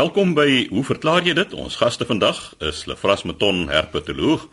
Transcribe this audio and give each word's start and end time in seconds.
Welkom 0.00 0.30
by 0.32 0.64
Hoe 0.70 0.80
verklaar 0.86 1.26
jy 1.26 1.34
dit? 1.36 1.50
Ons 1.52 1.74
gaste 1.76 2.06
vandag 2.08 2.38
is 2.64 2.86
Lefras 2.88 3.20
Meton, 3.28 3.66
herpetoloog, 3.68 4.46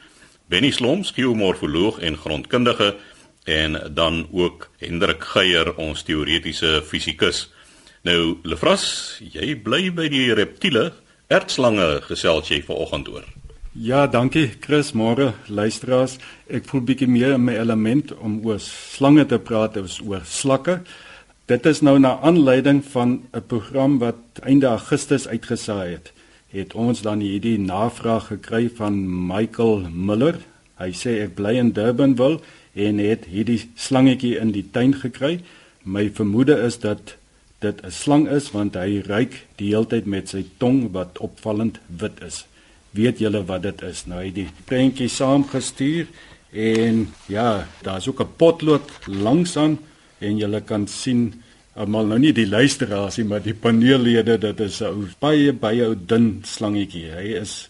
Benny 0.52 0.74
Sloms, 0.76 1.14
geomorfoloog 1.16 2.02
en 2.04 2.18
grondkundige 2.20 2.90
en 3.48 3.78
dan 3.96 4.26
ook 4.36 4.66
Hendrik 4.84 5.24
Geier, 5.24 5.72
ons 5.80 6.04
teoretiese 6.04 6.82
fisikus. 6.84 7.46
Nou 8.04 8.42
Lefras, 8.44 8.90
jy 9.24 9.54
bly 9.64 9.86
by 9.96 10.10
die 10.12 10.26
reptiele 10.36 10.90
ertslange 11.32 12.02
gesels 12.10 12.52
jy 12.52 12.60
vanoggend 12.68 13.08
oor. 13.16 13.32
Ja, 13.72 14.04
dankie 14.12 14.50
Chris, 14.60 14.92
môre 14.92 15.32
luisteraars. 15.48 16.18
Ek 16.52 16.68
voel 16.68 16.84
bietjie 16.92 17.08
meer 17.08 17.38
in 17.38 17.48
my 17.48 17.56
element 17.56 18.12
om 18.20 18.42
oor 18.44 18.60
slange 18.60 19.24
te 19.32 19.40
praat 19.40 19.80
as 19.80 20.02
oor 20.04 20.28
slakke. 20.28 20.82
Dit 21.48 21.66
is 21.66 21.80
nou 21.82 21.96
na 22.00 22.18
aanleiding 22.20 22.82
van 22.86 23.24
'n 23.32 23.46
program 23.48 23.98
wat 23.98 24.16
einde 24.44 24.66
Augustus 24.66 25.28
uitgesaai 25.28 25.92
het. 25.92 26.12
Het 26.48 26.74
ons 26.74 27.02
dan 27.02 27.20
hierdie 27.20 27.60
navraag 27.60 28.28
gekry 28.28 28.70
van 28.76 29.28
Michael 29.28 29.88
Miller. 29.94 30.36
Hy 30.76 30.92
sê 30.92 31.22
ek 31.24 31.36
bly 31.36 31.56
in 31.56 31.72
Durbanville 31.72 32.40
en 32.74 32.98
het 32.98 33.26
hierdie 33.26 33.70
slangetjie 33.76 34.38
in 34.40 34.52
die 34.52 34.66
tuin 34.72 34.94
gekry. 34.94 35.40
My 35.84 36.12
vermoede 36.14 36.60
is 36.62 36.80
dat 36.80 37.16
dit 37.60 37.82
'n 37.84 37.92
slang 37.92 38.30
is 38.30 38.52
want 38.52 38.76
hy 38.76 39.02
ruik 39.06 39.46
die 39.56 39.68
hele 39.68 39.88
tyd 39.88 40.06
met 40.06 40.30
sy 40.30 40.46
tong 40.58 40.92
wat 40.92 41.18
opvallend 41.18 41.80
wit 41.88 42.22
is 42.28 42.46
weet 42.92 43.20
julle 43.20 43.44
wat 43.46 43.64
dit 43.64 43.82
is. 43.82 44.06
Nou 44.06 44.22
hy 44.24 44.32
die 44.34 44.48
prentjie 44.66 45.10
saamgestuur 45.12 46.08
en 46.52 47.08
ja, 47.28 47.68
daar's 47.84 48.08
ook 48.08 48.22
'n 48.22 48.36
potlood 48.38 48.90
langs 49.06 49.58
aan 49.58 49.78
en 50.20 50.38
julle 50.40 50.62
kan 50.66 50.88
sien 50.88 51.32
almal 51.78 52.10
nou 52.10 52.18
nie 52.20 52.34
die 52.34 52.48
luisteraars 52.50 53.20
nie, 53.20 53.28
maar 53.30 53.44
die 53.46 53.54
paneellede 53.54 54.38
dit 54.42 54.60
is 54.66 54.82
'n 54.82 54.86
ou 54.86 55.08
baie 55.20 55.54
baie 55.54 55.86
ou 55.86 55.96
dun 55.96 56.42
slangetjie. 56.44 57.12
Hy 57.14 57.42
is 57.42 57.70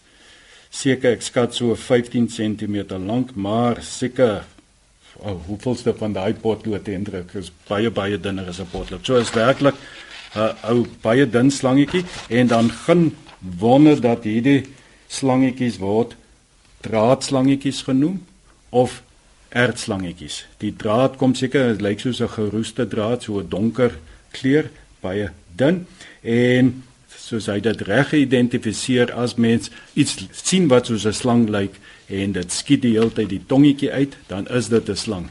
seker 0.70 1.12
ek 1.12 1.22
skat 1.22 1.54
so 1.54 1.74
15 1.74 2.28
cm 2.28 2.76
lank, 3.06 3.36
maar 3.36 3.82
seker 3.82 4.44
oh, 5.20 5.36
hoeveelste 5.46 5.94
van 5.94 6.12
daai 6.12 6.34
potlood 6.34 6.88
indruk 6.88 7.34
is 7.34 7.52
baie 7.68 7.90
baie 7.90 8.18
dunner 8.18 8.48
as 8.48 8.60
'n 8.60 8.70
potlood. 8.72 9.04
So 9.04 9.16
is 9.16 9.30
werklik 9.30 9.74
'n 10.34 10.54
ou 10.70 10.86
baie 11.02 11.26
dun 11.26 11.50
slangetjie 11.50 12.04
en 12.28 12.46
dan 12.46 12.70
gaan 12.70 13.12
wonder 13.40 14.00
dat 14.00 14.24
hierdie 14.24 14.66
slangetjies 15.08 15.78
word 15.78 16.16
draadslangetjies 16.80 17.82
genoem 17.82 18.24
of 18.70 19.02
ertslangetjies. 19.48 20.46
Die 20.58 20.74
draad 20.76 21.16
kom 21.16 21.34
seker 21.34 21.72
dit 21.72 21.80
lyk 21.80 22.00
soos 22.00 22.20
'n 22.20 22.28
geroeste 22.28 22.88
draad, 22.88 23.22
so 23.22 23.40
'n 23.40 23.48
donker 23.48 23.98
kleur, 24.30 24.70
baie 25.00 25.30
dun 25.56 25.86
en 26.22 26.82
soos 27.08 27.46
hy 27.46 27.60
dit 27.60 27.80
reg 27.80 28.08
geïdentifiseer 28.08 29.12
as 29.12 29.36
mens 29.36 29.70
iets 29.94 30.16
sien 30.32 30.68
wat 30.68 30.86
soos 30.86 31.06
'n 31.06 31.12
slang 31.12 31.48
lyk 31.48 31.74
en 32.08 32.32
dit 32.32 32.52
skiet 32.52 32.82
die 32.82 32.96
hele 32.96 33.12
tyd 33.12 33.28
die 33.28 33.44
tongetjie 33.46 33.92
uit, 33.92 34.16
dan 34.28 34.48
is 34.48 34.68
dit 34.68 34.88
'n 34.88 34.96
slang. 34.96 35.28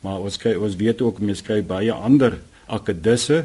Maar 0.00 0.20
ons 0.20 0.36
kry 0.36 0.54
ons 0.54 0.76
weet 0.76 1.00
ook 1.00 1.20
mense 1.20 1.42
kry 1.42 1.62
baie 1.62 1.92
ander 1.92 2.38
akedisse 2.66 3.44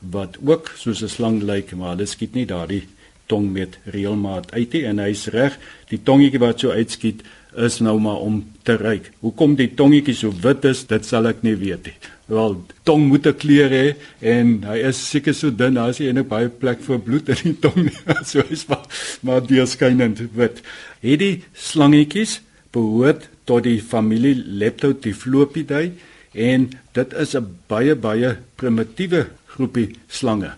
wat 0.00 0.38
ook 0.44 0.72
soos 0.76 1.02
'n 1.02 1.08
slang 1.08 1.42
lyk, 1.42 1.72
maar 1.72 1.94
hulle 1.96 2.06
skiet 2.06 2.34
nie 2.34 2.46
daardie 2.46 2.88
tong 3.26 3.52
met 3.52 3.78
reëlmaat 3.84 4.52
uit 4.52 4.72
nie 4.72 4.84
en 4.84 4.98
hy's 4.98 5.26
reg 5.26 5.58
die 5.88 6.00
tongetjie 6.02 6.38
wat 6.42 6.60
so 6.60 6.70
uitskiet 6.70 7.22
is 7.56 7.80
nou 7.80 7.98
maar 8.00 8.22
om 8.24 8.40
te 8.62 8.76
ryk. 8.76 9.10
Hoekom 9.20 9.56
die 9.58 9.68
tongetjie 9.76 10.14
so 10.16 10.32
wit 10.44 10.64
is, 10.64 10.84
dit 10.88 11.04
sal 11.06 11.28
ek 11.28 11.42
nie 11.42 11.54
weet 11.58 11.90
nie. 11.90 11.96
Wel, 12.32 12.54
tong 12.88 13.08
moet 13.08 13.26
'n 13.26 13.36
kleur 13.36 13.70
hê 13.70 13.96
en 14.20 14.62
hy 14.64 14.78
is 14.88 14.96
seker 15.10 15.34
so 15.34 15.50
dun, 15.50 15.74
daar 15.74 15.90
is 15.90 15.98
nie 15.98 16.08
eintlik 16.08 16.28
baie 16.28 16.48
plek 16.48 16.80
vir 16.80 16.98
bloed 16.98 17.28
in 17.28 17.42
die 17.42 17.58
tong 17.60 17.76
nie. 17.76 17.98
so 18.24 18.40
is 18.50 18.66
maar 18.68 18.86
maar 19.22 19.40
deurskynend 19.40 20.22
wit. 20.34 20.62
Hierdie 21.02 21.42
slangetjies 21.52 22.40
behoort 22.72 23.28
tot 23.44 23.64
die 23.64 23.80
familie 23.80 24.34
Leptodiplopidae 24.34 25.92
en 26.32 26.70
dit 26.92 27.14
is 27.14 27.34
'n 27.36 27.46
baie 27.68 27.94
baie 27.94 28.36
primitiewe 28.56 29.26
groepie 29.46 29.96
slange. 30.08 30.52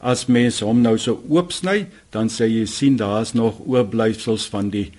As 0.00 0.26
mens 0.26 0.60
hom 0.60 0.80
nou 0.82 0.96
so 0.98 1.22
oopsny, 1.28 1.86
dan 2.10 2.28
sê 2.28 2.48
jy 2.48 2.66
sien 2.66 2.96
daar's 2.96 3.34
nog 3.34 3.60
oorblyfsels 3.66 4.48
van 4.48 4.70
die 4.70 4.90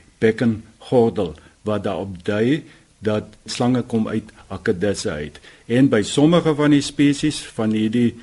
bekkengordel 0.91 1.35
wat 1.63 1.83
daarop 1.83 2.23
dui 2.25 2.63
dat 2.99 3.23
slange 3.45 3.81
kom 3.81 4.07
uit 4.07 4.29
akedisse 4.47 5.09
uit. 5.09 5.39
En 5.65 5.89
by 5.89 6.01
sommige 6.03 6.55
van 6.55 6.71
die 6.71 6.81
spesies 6.81 7.39
van 7.55 7.71
hierdie 7.71 8.15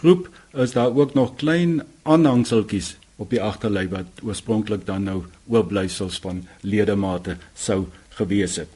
groep 0.00 0.28
is 0.52 0.72
daar 0.72 0.94
ook 0.94 1.14
nog 1.14 1.36
klein 1.36 1.82
aanhangseltjies 2.02 2.96
op 3.16 3.30
die 3.30 3.42
agterlyf 3.42 3.90
wat 3.90 4.22
oorspronklik 4.22 4.86
dan 4.86 5.02
nou 5.04 5.22
oorblyfsels 5.48 6.18
van 6.20 6.46
ledemate 6.60 7.36
sou 7.54 7.86
gewees 8.18 8.56
het. 8.56 8.68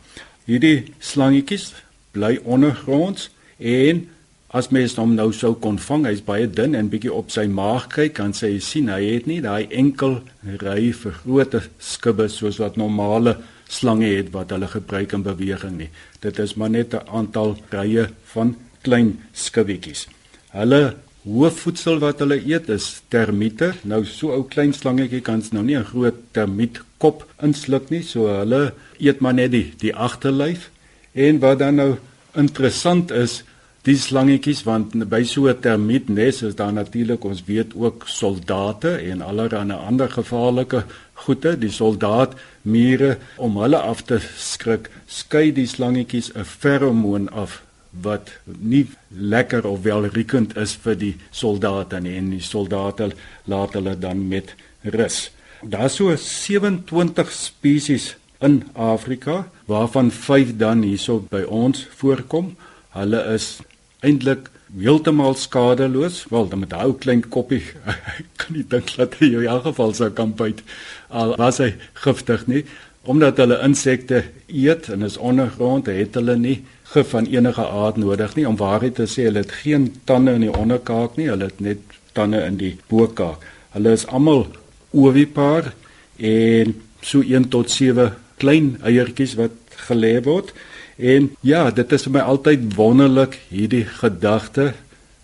Hierdie 0.45 0.95
slangetjies 0.99 1.73
bly 2.13 2.39
ondergronds 2.45 3.31
en 3.59 4.09
As 4.53 4.69
mens 4.69 4.99
hom 5.01 5.15
nou 5.17 5.31
sou 5.33 5.55
kon 5.57 5.79
vang, 5.81 6.03
hy's 6.05 6.21
baie 6.21 6.45
dun 6.45 6.75
en 6.77 6.91
bietjie 6.93 7.13
op 7.13 7.31
sy 7.33 7.47
maag 7.49 7.87
kyk, 7.95 8.19
kan 8.19 8.35
sy 8.37 8.59
sien 8.61 8.91
hy 8.93 9.01
het 9.07 9.29
nie 9.31 9.41
daai 9.41 9.65
enkel 9.73 10.19
ry 10.61 10.91
vir 10.93 11.15
groot 11.23 11.55
skubbe 11.81 12.27
soos 12.29 12.59
wat 12.61 12.77
normale 12.77 13.39
slange 13.73 14.11
het 14.12 14.29
wat 14.35 14.51
hulle 14.53 14.69
gebruik 14.69 15.15
in 15.17 15.25
beweging 15.25 15.79
nie. 15.79 15.89
Dit 16.21 16.37
is 16.45 16.53
maar 16.61 16.69
net 16.69 16.93
'n 16.93 17.09
aantal 17.09 17.57
rye 17.73 18.11
van 18.35 18.57
klein 18.85 19.19
skubbietjies. 19.33 20.07
Hulle 20.53 20.97
hoofvoedsel 21.25 21.99
wat 22.03 22.19
hulle 22.21 22.37
eet 22.37 22.69
is 22.69 23.01
termiete. 23.09 23.73
Nou 23.85 24.05
so 24.05 24.33
ou 24.37 24.45
klein 24.45 24.75
slangetjie 24.75 25.23
kan 25.23 25.43
nou 25.53 25.65
nie 25.65 25.79
'n 25.79 25.85
groot 25.85 26.19
termiet 26.33 26.83
kop 26.99 27.25
insluk 27.43 27.91
nie, 27.91 28.03
so 28.03 28.27
hulle 28.29 28.75
eet 28.99 29.21
maar 29.21 29.35
net 29.35 29.51
die 29.51 29.73
die 29.79 29.95
agterlyf. 29.95 30.71
En 31.15 31.39
wat 31.39 31.59
dan 31.59 31.75
nou 31.75 31.97
interessant 32.35 33.11
is, 33.11 33.45
die 33.82 33.97
slangetjies 33.98 34.62
want 34.62 34.94
by 35.10 35.25
so 35.26 35.48
'n 35.48 35.60
termietnes 35.60 36.43
is 36.43 36.54
daar 36.54 36.72
natuurlik 36.72 37.25
ons 37.25 37.43
weet 37.44 37.75
ook 37.75 38.04
soldate 38.06 38.97
en 39.10 39.22
allerlei 39.22 39.72
ander 39.72 40.10
gevaarlike 40.10 40.84
goede. 41.15 41.59
Die 41.59 41.70
soldaat 41.70 42.34
mure 42.62 43.19
om 43.37 43.56
hulle 43.56 43.76
af 43.76 44.03
te 44.03 44.20
skrik 44.37 44.91
skei 45.06 45.53
die 45.53 45.66
slangetjies 45.66 46.31
'n 46.34 46.44
feromoon 46.44 47.28
af 47.28 47.62
wat 47.91 48.31
nie 48.44 48.87
lekker 49.09 49.66
of 49.66 49.82
welriekend 49.82 50.56
is 50.56 50.75
vir 50.75 50.94
die 50.94 51.16
soldate 51.31 52.00
nie 52.00 52.16
en 52.16 52.31
die 52.31 52.41
soldate 52.41 53.12
laat 53.44 53.72
hulle 53.72 53.99
dan 53.99 54.28
met 54.28 54.54
rus. 54.82 55.31
Daar 55.62 55.91
so 55.91 56.16
27 56.16 57.32
spesies 57.32 58.16
in 58.41 58.62
Afrika 58.75 59.49
waarvan 59.66 60.10
5 60.10 60.56
dan 60.56 60.82
hierso 60.82 61.20
by 61.31 61.43
ons 61.43 61.87
voorkom. 61.91 62.56
Hulle 62.91 63.25
is 63.34 63.60
eintlik 64.03 64.51
heeltemal 64.79 65.35
skadeloos. 65.35 66.25
Wel, 66.31 66.49
dan 66.49 66.59
met 66.59 66.73
'n 66.73 66.85
ou 66.85 66.93
klein 66.95 67.29
koppie 67.29 67.63
kan 68.41 68.53
nie 68.57 68.65
dink 68.69 68.97
dat 68.97 69.15
hy 69.21 69.27
in 69.27 69.47
elk 69.47 69.63
geval 69.63 69.95
sou 69.95 70.11
kan 70.11 70.35
byt 70.35 70.63
al 71.09 71.37
was 71.37 71.59
hy 71.59 71.75
giftig 71.95 72.47
nie, 72.47 72.65
omdat 73.05 73.37
hulle 73.37 73.59
insekte 73.62 74.25
eet 74.47 74.89
en 74.89 75.03
is 75.03 75.17
ondergrond, 75.17 75.87
het 75.87 76.15
hulle 76.15 76.37
nie 76.37 76.62
gif 76.93 77.09
van 77.09 77.27
enige 77.27 77.67
aard 77.67 77.97
nodig 77.97 78.35
nie. 78.37 78.49
Om 78.49 78.57
waarheid 78.57 78.95
te 78.95 79.07
sê, 79.07 79.27
hulle 79.29 79.43
het 79.43 79.53
geen 79.62 79.89
tande 80.05 80.35
in 80.37 80.47
die 80.47 80.57
onderkaak 80.57 81.17
nie, 81.17 81.29
hulle 81.29 81.51
het 81.51 81.61
net 81.61 81.79
tande 82.12 82.43
in 82.45 82.57
die 82.61 82.77
bokaak. 82.89 83.43
Hulle 83.73 83.95
is 83.97 84.07
almal 84.07 84.47
ovipaar 84.93 85.73
en 86.19 86.75
so 87.01 87.23
1 87.25 87.49
tot 87.49 87.71
7 87.71 88.12
klein 88.39 88.77
eiertjies 88.85 89.35
wat 89.41 89.57
gelê 89.89 90.19
word. 90.25 90.53
En 90.97 91.31
ja, 91.41 91.71
dit 91.71 91.93
is 91.93 92.03
vir 92.03 92.13
my 92.13 92.25
altyd 92.35 92.75
wonderlik 92.77 93.39
hierdie 93.49 93.85
gedagte 93.85 94.73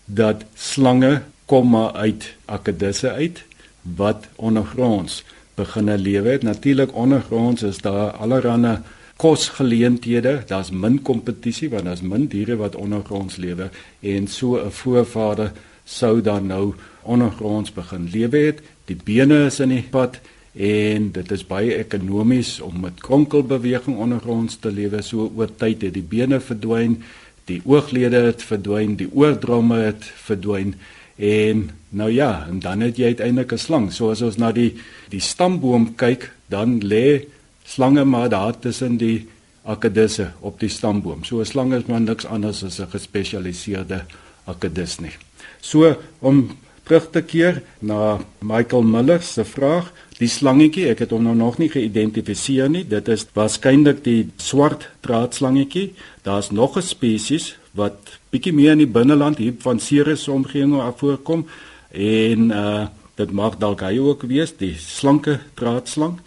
dat 0.05 0.45
slange 0.55 1.23
kom 1.45 1.71
maar 1.71 1.93
uit 1.93 2.35
akedisse 2.45 3.11
uit 3.11 3.45
wat 3.83 4.29
ondergronds 4.37 5.25
beginne 5.55 5.99
lewe 5.99 6.29
het. 6.37 6.43
Natuurlik 6.43 6.95
ondergronds 6.95 7.63
is 7.63 7.79
daar 7.79 8.11
allerlei 8.11 8.79
kosgeleenthede. 9.19 10.43
Daar's 10.47 10.71
min 10.71 11.03
kompetisie 11.03 11.71
want 11.71 11.85
daar's 11.85 12.03
min 12.03 12.29
diere 12.31 12.57
wat 12.57 12.77
ondergronds 12.77 13.37
lewe 13.37 13.71
en 14.01 14.27
so 14.27 14.57
'n 14.57 14.71
voorvader 14.71 15.53
sou 15.85 16.21
dan 16.21 16.47
nou 16.47 16.75
ondergronds 17.03 17.73
begin 17.73 18.09
lewe 18.13 18.39
het. 18.39 18.61
Die 18.85 18.99
bene 19.05 19.47
is 19.47 19.61
in 19.61 19.69
die 19.69 19.87
pad 19.91 20.21
en 20.55 21.11
dit 21.13 21.31
is 21.33 21.47
baie 21.47 21.77
ekonomies 21.77 22.61
om 22.61 22.81
met 22.81 23.01
kronkelbeweging 23.01 23.99
ondergronds 23.99 24.57
te 24.57 24.71
lewe. 24.71 25.03
So 25.03 25.31
oor 25.37 25.51
tyd 25.57 25.83
het 25.83 25.95
die 25.95 26.03
bene 26.03 26.41
verdwyn 26.41 27.03
die 27.49 27.61
ooglede 27.65 28.21
het 28.29 28.43
verdwyn 28.45 28.97
die 29.01 29.09
oordromme 29.13 29.81
het 29.87 30.05
verdwyn. 30.27 30.75
En 31.17 31.71
nou 31.91 32.11
ja 32.13 32.47
en 32.49 32.61
dan 32.61 32.85
het 32.85 32.99
jy 32.99 33.15
uiteindelik 33.15 33.53
'n 33.53 33.59
slang. 33.59 33.93
So 33.93 34.11
as 34.11 34.23
ons 34.23 34.37
na 34.37 34.53
die 34.53 34.77
die 35.09 35.21
stamboom 35.21 35.95
kyk 35.97 36.33
dan 36.49 36.81
lê 36.81 37.25
slange 37.65 38.05
maar 38.05 38.29
daar 38.29 38.59
tussen 38.59 38.97
die 38.97 39.27
akedisse 39.65 40.33
op 40.41 40.61
die 40.61 40.69
stamboom. 40.69 41.25
So 41.25 41.41
'n 41.41 41.45
slang 41.45 41.75
is 41.75 41.87
maar 41.87 42.01
niks 42.01 42.27
anders 42.27 42.65
as 42.65 42.81
'n 42.81 42.91
gespesialiseerde 42.91 44.05
akedis 44.45 44.99
nie. 44.99 45.17
So 45.61 45.97
om 46.19 46.51
terug 46.89 47.11
te 47.13 47.23
keer 47.23 47.61
na 47.85 48.19
Michael 48.41 48.83
Miller 48.89 49.23
se 49.23 49.45
vraag. 49.45 49.91
Die 50.19 50.29
slangetjie, 50.29 50.89
ek 50.91 51.05
het 51.05 51.13
hom 51.15 51.27
nou 51.29 51.35
nog 51.37 51.59
nie 51.61 51.69
geïdentifiseer 51.71 52.71
nie. 52.73 52.85
Dit 52.89 53.11
is 53.13 53.27
waarskynlik 53.37 54.01
die 54.07 54.31
swart 54.41 54.89
draadslangetjie. 55.07 55.93
Daar's 56.25 56.51
nog 56.51 56.77
'n 56.77 56.83
spesies 56.83 57.57
wat 57.73 58.19
bietjie 58.33 58.53
meer 58.53 58.73
in 58.73 58.85
die 58.85 58.95
binneland 58.99 59.39
hier 59.39 59.55
van 59.59 59.79
Ceres 59.81 60.29
omgewing 60.29 60.81
af 60.81 60.99
voorkom 60.99 61.47
en 61.93 62.51
uh 62.51 62.87
dit 63.19 63.31
mag 63.31 63.57
dalk 63.59 63.81
hy 63.81 63.99
ook 63.99 64.23
wees, 64.23 64.53
die 64.57 64.77
slanke 64.79 65.41
draadslang. 65.55 66.21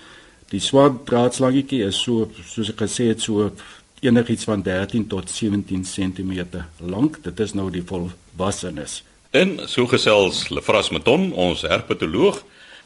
Die 0.51 0.59
swart 0.59 1.05
draadslangetjie 1.05 1.85
is 1.87 2.01
so 2.03 2.27
soos 2.43 2.69
ek 2.69 2.83
gesê 2.83 3.07
het 3.07 3.21
so 3.21 3.51
enigiets 4.01 4.43
van 4.43 4.61
13 4.61 5.07
tot 5.07 5.29
17 5.29 5.83
cm 5.83 6.43
lank. 6.79 7.23
Dit 7.23 7.39
is 7.39 7.53
nou 7.53 7.69
die 7.71 7.83
volwassenes. 7.83 9.03
En 9.31 9.59
so 9.63 9.87
gesels 9.87 10.49
Lefras 10.51 10.89
Meton, 10.91 11.29
ons 11.39 11.61
herpetoloog 11.63 12.41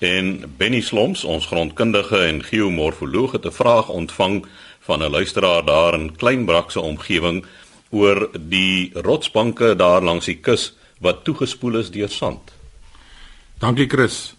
en 0.06 0.27
Benny 0.59 0.83
Sloms, 0.86 1.24
ons 1.25 1.47
grondkundige 1.50 2.19
en 2.21 2.44
geomorfoloog 2.45 3.31
het 3.33 3.45
'n 3.45 3.51
vraag 3.51 3.89
ontvang 3.89 4.45
van 4.80 5.03
'n 5.03 5.09
luisteraar 5.09 5.65
daar 5.65 5.94
in 5.94 6.15
Kleinbrak 6.15 6.71
se 6.71 6.80
omgewing 6.80 7.45
oor 7.89 8.30
die 8.39 8.92
rotsbanke 8.94 9.75
daar 9.75 10.01
langs 10.01 10.25
die 10.25 10.38
kus 10.38 10.75
wat 11.00 11.24
toegespoel 11.24 11.77
is 11.80 11.92
deur 11.92 12.09
sand. 12.09 12.53
Dankie 13.57 13.88
Chris. 13.88 14.36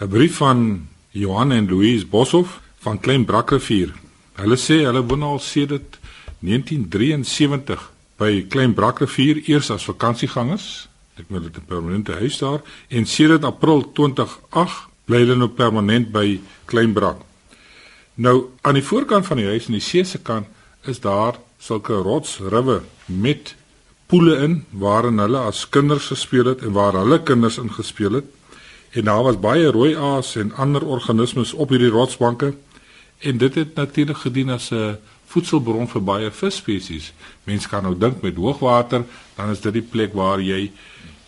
'n 0.00 0.08
Brief 0.08 0.36
van 0.36 0.88
Johan 1.10 1.52
en 1.52 1.68
Louise 1.68 2.06
Boshoff 2.06 2.60
van 2.78 3.00
Kleinbrakrivier. 3.00 3.92
Hulle 4.32 4.56
sê 4.56 4.84
hulle 4.84 5.06
woon 5.06 5.22
al 5.22 5.38
sedert 5.38 5.98
1973 6.38 7.92
by 8.16 8.46
Kleinbrakrivier 8.48 9.48
eers 9.48 9.70
as 9.70 9.84
vakansiegangers. 9.84 10.88
Ek 11.14 11.28
het 11.28 11.56
'n 11.56 11.66
permanente 11.66 12.12
huis 12.12 12.38
daar 12.38 12.60
en 12.88 13.06
sedert 13.06 13.44
April 13.44 13.92
2008 13.92 14.88
bly 15.04 15.18
hulle 15.18 15.36
nou 15.36 15.48
permanent 15.48 16.10
by 16.12 16.40
Kleinbrak. 16.64 17.20
Nou 18.14 18.50
aan 18.60 18.74
die 18.74 18.84
voorkant 18.84 19.26
van 19.26 19.36
die 19.36 19.46
huis 19.46 19.66
en 19.66 19.72
die 19.72 19.80
see 19.80 20.04
se 20.04 20.18
kant 20.18 20.46
is 20.82 21.00
daar 21.00 21.38
sulke 21.58 21.94
rotsriwe 21.94 22.82
met 23.04 23.54
poele 24.06 24.36
in 24.36 24.64
waarin 24.70 25.18
hulle 25.18 25.38
as 25.38 25.68
kinders 25.68 26.06
gespeel 26.06 26.44
het 26.44 26.62
en 26.62 26.72
waar 26.72 26.92
hulle 26.92 27.22
kinders 27.22 27.58
ingespeel 27.58 28.12
het. 28.12 28.24
En 28.90 29.04
daar 29.04 29.22
was 29.22 29.40
baie 29.40 29.70
rooi 29.70 29.96
aas 29.96 30.36
en 30.36 30.52
ander 30.52 30.84
organismes 30.86 31.52
op 31.52 31.68
hierdie 31.68 31.90
rotsbanke 31.90 32.54
en 33.18 33.38
dit 33.38 33.54
het 33.54 33.74
natuurlik 33.74 34.16
gedien 34.16 34.50
as 34.50 34.70
'n 34.70 34.98
voedselbron 35.26 35.88
vir 35.88 36.02
baie 36.02 36.30
visspesies. 36.30 37.12
Mense 37.44 37.68
kan 37.68 37.82
nou 37.82 37.94
dink 37.98 38.22
met 38.22 38.36
hoogwater, 38.36 39.04
dan 39.36 39.50
is 39.50 39.60
dit 39.60 39.72
die 39.72 39.82
plek 39.82 40.12
waar 40.14 40.40
jy 40.40 40.70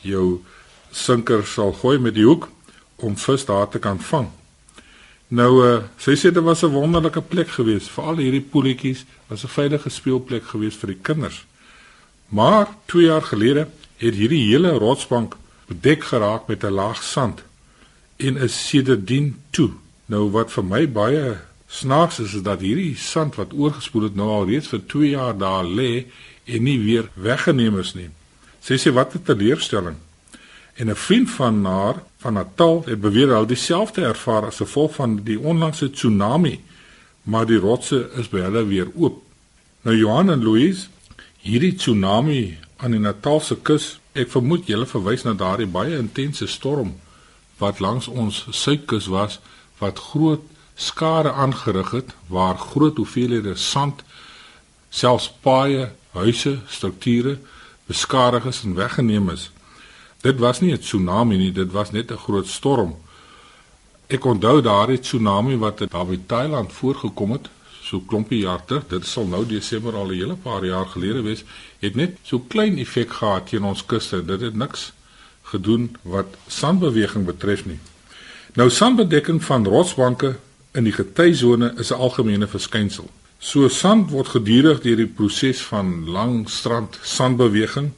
jou 0.06 0.42
sinker 0.90 1.44
sal 1.46 1.72
gooi 1.72 1.98
met 1.98 2.14
die 2.14 2.24
hoek 2.24 2.48
om 2.96 3.16
vis 3.16 3.44
daar 3.44 3.68
te 3.68 3.78
kan 3.78 4.00
vang. 4.00 4.30
Nou 5.28 5.50
uh, 5.66 5.82
sy 5.98 6.14
sê 6.14 6.30
dit 6.30 6.42
was 6.42 6.62
'n 6.62 6.72
wonderlike 6.72 7.20
plek 7.20 7.48
geweest 7.48 7.90
vir 7.90 8.04
al 8.04 8.16
hierdie 8.16 8.46
poeltjies, 8.50 9.04
was 9.28 9.44
'n 9.44 9.48
veilige 9.48 9.90
speelplek 9.90 10.44
geweest 10.44 10.78
vir 10.78 10.94
die 10.94 11.02
kinders. 11.02 11.44
Maar 12.28 12.66
2 12.86 13.06
jaar 13.06 13.22
gelede 13.22 13.68
het 13.96 14.14
hierdie 14.14 14.46
hele 14.46 14.70
rotsbank 14.78 15.36
bedek 15.66 16.04
geraak 16.04 16.46
met 16.46 16.64
'n 16.64 16.70
laag 16.70 17.02
sand 17.02 17.42
en 18.16 18.36
is 18.36 18.68
sedertdien 18.68 19.42
toe. 19.50 19.70
Nou 20.06 20.30
wat 20.30 20.52
vir 20.52 20.64
my 20.64 20.88
baie 20.88 21.36
snaaks 21.66 22.18
is, 22.18 22.34
is 22.34 22.42
dat 22.42 22.60
hierdie 22.60 22.96
sand 22.96 23.34
wat 23.34 23.52
oorgespoel 23.52 24.02
het 24.02 24.14
nou 24.14 24.28
al 24.28 24.46
reeds 24.46 24.68
vir 24.68 24.86
2 24.86 25.08
jaar 25.08 25.38
daar 25.38 25.64
lê 25.64 26.06
en 26.44 26.62
nie 26.62 26.78
weer 26.78 27.10
weggeneem 27.14 27.78
is 27.78 27.94
nie. 27.94 28.10
Sy 28.66 28.74
sê 28.82 28.90
wat 28.92 29.14
'n 29.14 29.22
teleurstelling. 29.22 29.96
En 30.74 30.90
'n 30.90 30.96
vriend 30.96 31.30
van 31.30 31.64
haar 31.64 32.02
van 32.18 32.32
Natal 32.32 32.82
het 32.86 33.00
beweer 33.00 33.36
hy 33.36 33.46
dieselfde 33.46 34.02
ervaar 34.02 34.46
as 34.46 34.56
gevolg 34.56 34.94
van 34.94 35.22
die 35.24 35.38
onlangse 35.38 35.90
tsunami, 35.90 36.60
maar 37.22 37.46
die 37.46 37.58
rotse 37.58 38.10
is 38.14 38.28
by 38.28 38.40
hulle 38.40 38.66
weer 38.66 38.88
oop. 38.94 39.22
Nou 39.82 39.96
Johan 39.96 40.30
en 40.30 40.42
Louise, 40.42 40.86
hierdie 41.38 41.74
tsunami 41.74 42.58
aan 42.76 42.90
die 42.90 43.00
Natalse 43.00 43.56
kus, 43.62 44.00
ek 44.12 44.30
vermoed 44.30 44.66
julle 44.66 44.86
verwys 44.86 45.22
na 45.22 45.32
daardie 45.32 45.66
baie 45.66 45.98
intense 45.98 46.46
storm 46.46 46.94
wat 47.58 47.80
langs 47.80 48.08
ons 48.08 48.46
suidkus 48.50 49.06
was 49.06 49.38
wat 49.78 49.98
groot 49.98 50.42
skade 50.74 51.32
aangerig 51.32 51.90
het 51.90 52.14
waar 52.26 52.58
groot 52.58 52.96
hoeveelhede 52.96 53.54
sand 53.56 54.02
selfs 54.90 55.30
paaie, 55.40 55.90
huise, 56.12 56.58
strukture 56.68 57.38
beskadig 57.86 58.44
is 58.44 58.62
en 58.64 58.74
weggeneem 58.74 59.30
is. 59.30 59.50
Dit 60.20 60.38
was 60.38 60.60
nie 60.60 60.72
'n 60.72 60.78
tsunami 60.78 61.36
nie, 61.36 61.52
dit 61.52 61.72
was 61.72 61.90
net 61.90 62.10
'n 62.10 62.16
groot 62.16 62.46
storm. 62.46 62.96
Ek 64.06 64.24
onthou 64.24 64.60
daardie 64.60 65.00
tsunami 65.00 65.56
wat 65.56 65.78
daar 65.78 66.06
by 66.06 66.18
Thailand 66.26 66.72
voorgekom 66.72 67.30
het, 67.30 67.48
so 67.82 68.00
klompie 68.00 68.38
jaar 68.38 68.64
terug, 68.64 68.86
dit 68.88 69.06
sal 69.06 69.26
nou 69.26 69.46
Desember 69.46 69.94
al 69.94 70.06
'n 70.10 70.14
hele 70.14 70.36
paar 70.36 70.64
jaar 70.64 70.86
gelede 70.86 71.22
wees, 71.22 71.44
het 71.78 71.94
net 71.94 72.16
so 72.22 72.38
klein 72.38 72.78
effek 72.78 73.12
gehad 73.12 73.46
teen 73.46 73.64
ons 73.64 73.86
kuste. 73.86 74.24
Dit 74.24 74.40
het 74.40 74.54
niks 74.54 74.92
gedoen 75.42 75.96
wat 76.02 76.26
sandbeweging 76.46 77.24
betref 77.24 77.64
nie. 77.64 77.78
Nou 78.54 78.70
sandbedekking 78.70 79.44
van 79.44 79.66
rotsbanke 79.66 80.36
in 80.72 80.84
die 80.84 80.92
getyzone 80.92 81.74
is 81.78 81.90
'n 81.90 81.94
algemene 81.98 82.46
verskynsel. 82.46 83.10
So 83.46 83.68
sand 83.70 84.08
word 84.10 84.32
gedurig 84.34 84.80
deur 84.82 84.98
die 84.98 85.06
proses 85.06 85.60
van 85.68 86.08
lang 86.10 86.48
strand 86.50 86.96
sandbeweging 87.06 87.92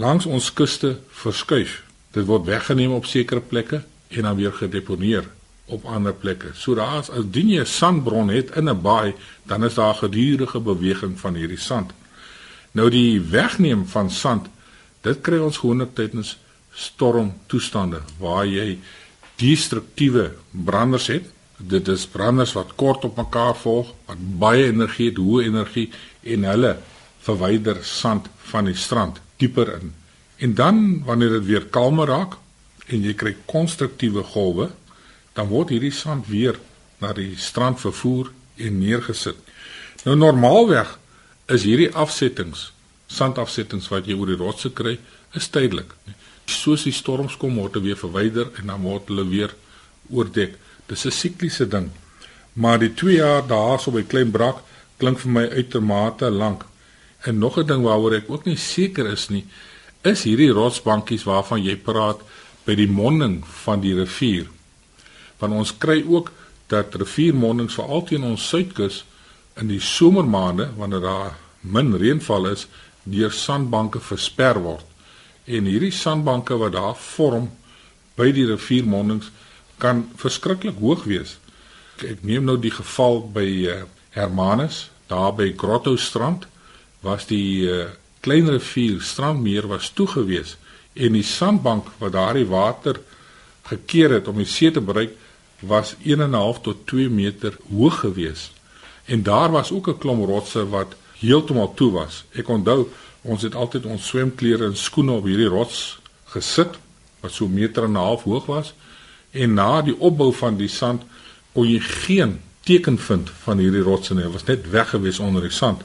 langs 0.00 0.24
ons 0.24 0.46
kuste 0.56 0.94
verskuif. 1.12 1.82
Dit 2.16 2.24
word 2.24 2.46
weggeneem 2.48 2.94
op 2.96 3.04
sekere 3.04 3.42
plekke 3.44 3.82
en 4.08 4.24
dan 4.24 4.38
weer 4.38 4.54
gedeponeer 4.56 5.28
op 5.68 5.84
ander 5.84 6.16
plekke. 6.16 6.54
So 6.56 6.72
daar's 6.78 7.12
as 7.12 7.28
dien 7.28 7.50
jy 7.52 7.60
'n 7.60 7.66
sandbron 7.66 8.32
het 8.32 8.56
in 8.56 8.70
'n 8.70 8.80
baai, 8.80 9.12
dan 9.44 9.64
is 9.64 9.74
daar 9.74 9.94
gedurende 9.94 10.60
beweging 10.60 11.20
van 11.20 11.34
hierdie 11.34 11.60
sand. 11.60 11.92
Nou 12.72 12.88
die 12.90 13.20
wegneem 13.20 13.86
van 13.86 14.10
sand, 14.10 14.46
dit 15.02 15.20
kry 15.20 15.38
ons 15.38 15.58
gewoonlik 15.58 15.94
tydens 15.94 16.38
stormtoestande 16.72 18.00
waar 18.18 18.46
jy 18.46 18.78
destruktiewe 19.36 20.32
branders 20.50 21.06
het. 21.06 21.24
Dit 21.58 21.88
is 21.90 22.06
branders 22.06 22.52
wat 22.54 22.74
kort 22.78 23.04
op 23.04 23.16
mekaar 23.18 23.56
volg, 23.58 23.90
wat 24.06 24.20
baie 24.38 24.68
energie 24.70 25.08
het, 25.10 25.18
hoë 25.18 25.48
energie 25.48 25.88
en 26.22 26.46
hulle 26.46 26.76
verwyder 27.26 27.80
sand 27.84 28.28
van 28.50 28.70
die 28.70 28.78
strand 28.78 29.18
dieper 29.42 29.72
in. 29.80 29.92
En 30.38 30.54
dan 30.54 31.02
wanneer 31.04 31.38
dit 31.38 31.48
weer 31.50 31.66
kalmer 31.66 32.06
raak 32.06 32.38
en 32.86 33.02
jy 33.02 33.14
kry 33.18 33.34
konstruktiewe 33.50 34.22
golwe, 34.32 34.70
dan 35.34 35.50
word 35.50 35.74
hierdie 35.74 35.94
sand 35.94 36.26
weer 36.30 36.58
na 37.02 37.12
die 37.14 37.34
strand 37.38 37.80
vervoer 37.82 38.30
en 38.58 38.78
neergesit. 38.78 39.36
Nou 40.06 40.14
normaalweg 40.16 40.94
is 41.50 41.66
hierdie 41.66 41.90
afsettings, 41.94 42.68
sandafsettings 43.10 43.90
wat 43.90 44.06
jy 44.06 44.16
oor 44.18 44.30
die 44.30 44.38
rotse 44.38 44.70
kry, 44.70 44.96
is 45.36 45.50
tydelik. 45.52 45.90
Soos 46.48 46.86
die 46.86 46.94
storms 46.94 47.36
kom 47.40 47.58
word 47.58 47.76
hulle 47.76 47.90
weer 47.90 48.00
verwyder 48.00 48.52
en 48.60 48.70
dan 48.70 48.84
word 48.86 49.10
hulle 49.10 49.26
weer 49.28 49.54
oordek. 50.08 50.56
Dis 50.88 51.04
'n 51.04 51.10
sikliese 51.10 51.68
ding. 51.68 51.90
Maar 52.52 52.78
die 52.78 52.94
2 52.94 53.14
jaar 53.14 53.46
daar 53.46 53.80
so 53.80 53.90
by 53.90 54.02
Klein 54.02 54.30
Brak 54.30 54.62
klink 54.96 55.18
vir 55.18 55.30
my 55.30 55.44
uitermate 55.48 56.30
lank. 56.30 56.64
En 57.22 57.38
nog 57.38 57.58
'n 57.58 57.66
ding 57.66 57.82
waaroor 57.82 58.14
ek 58.14 58.30
ook 58.30 58.44
nie 58.44 58.56
seker 58.56 59.06
is 59.06 59.28
nie, 59.28 59.46
is 60.02 60.22
hierdie 60.22 60.50
rotsbankies 60.50 61.24
waarvan 61.24 61.62
jy 61.62 61.76
praat 61.76 62.20
by 62.64 62.74
die 62.74 62.88
monding 62.88 63.44
van 63.64 63.80
die 63.80 63.94
rivier. 63.94 64.46
Want 65.38 65.52
ons 65.52 65.78
kry 65.78 66.04
ook 66.08 66.32
dat 66.66 66.94
riviermondings 66.94 67.74
veral 67.74 68.04
teen 68.04 68.22
ons 68.22 68.48
suidkus 68.48 69.04
in 69.56 69.68
die 69.68 69.80
somermaande 69.80 70.68
wanneer 70.76 71.00
daar 71.00 71.36
min 71.60 71.96
reënval 71.96 72.46
is, 72.46 72.66
deur 73.02 73.32
sandbanke 73.32 74.00
versper 74.00 74.60
word. 74.62 74.84
En 75.44 75.64
hierdie 75.64 75.92
sandbanke 75.92 76.56
wat 76.60 76.72
daar 76.72 76.96
vorm 76.96 77.50
by 78.16 78.32
die 78.32 78.46
riviermondings 78.46 79.30
kan 79.78 80.08
verskriklik 80.16 80.78
hoog 80.80 81.04
wees. 81.04 81.38
Ek 82.02 82.22
neem 82.22 82.44
nou 82.44 82.58
die 82.60 82.72
geval 82.74 83.22
by 83.34 83.48
uh, 83.70 83.82
Hermanus, 84.14 84.88
daar 85.08 85.32
by 85.34 85.52
Grotto 85.56 85.96
strand 85.96 86.46
was 87.00 87.26
die 87.30 87.66
uh, 87.70 87.86
klein 88.20 88.48
rivier 88.50 89.00
strandmeer 89.02 89.68
was 89.70 89.92
toegewees 89.94 90.56
en 90.98 91.14
die 91.14 91.26
sandbank 91.26 91.90
wat 92.02 92.12
daardie 92.16 92.46
water 92.50 92.98
gekeer 93.68 94.16
het 94.18 94.28
om 94.28 94.40
die 94.40 94.48
see 94.48 94.70
te 94.74 94.82
bereik 94.82 95.14
was 95.60 95.94
1.5 96.02 96.62
tot 96.62 96.86
2 96.86 97.10
meter 97.10 97.56
hoog 97.70 98.00
gewees. 98.00 98.50
En 99.06 99.22
daar 99.22 99.50
was 99.50 99.72
ook 99.72 99.88
'n 99.88 99.98
klomp 99.98 100.26
rotse 100.26 100.68
wat 100.68 100.94
heeltemal 101.18 101.74
toe 101.74 101.90
was. 101.92 102.24
Ek 102.32 102.48
onthou 102.48 102.88
ons 103.22 103.42
het 103.42 103.54
altyd 103.54 103.84
ons 103.86 104.06
swemklere 104.06 104.64
en 104.64 104.76
skoene 104.76 105.12
op 105.12 105.24
hierdie 105.24 105.48
rots 105.48 105.98
gesit 106.24 106.78
wat 107.20 107.32
so 107.32 107.44
'n 107.44 107.54
meter 107.54 107.84
en 107.84 107.92
'n 107.92 108.04
half 108.06 108.22
hoog 108.22 108.46
was 108.46 108.74
en 109.38 109.54
na 109.54 109.82
die 109.86 109.96
opbou 109.98 110.32
van 110.34 110.58
die 110.58 110.70
sand 110.72 111.04
kon 111.54 111.68
jy 111.68 111.80
geen 112.04 112.38
teken 112.68 112.98
vind 112.98 113.30
van 113.44 113.62
hierdie 113.62 113.84
rotse 113.86 114.14
nie. 114.14 114.26
Dit 114.26 114.32
was 114.32 114.48
net 114.48 114.70
weg 114.70 114.90
gewees 114.92 115.18
onder 115.18 115.44
die 115.46 115.54
sand. 115.54 115.84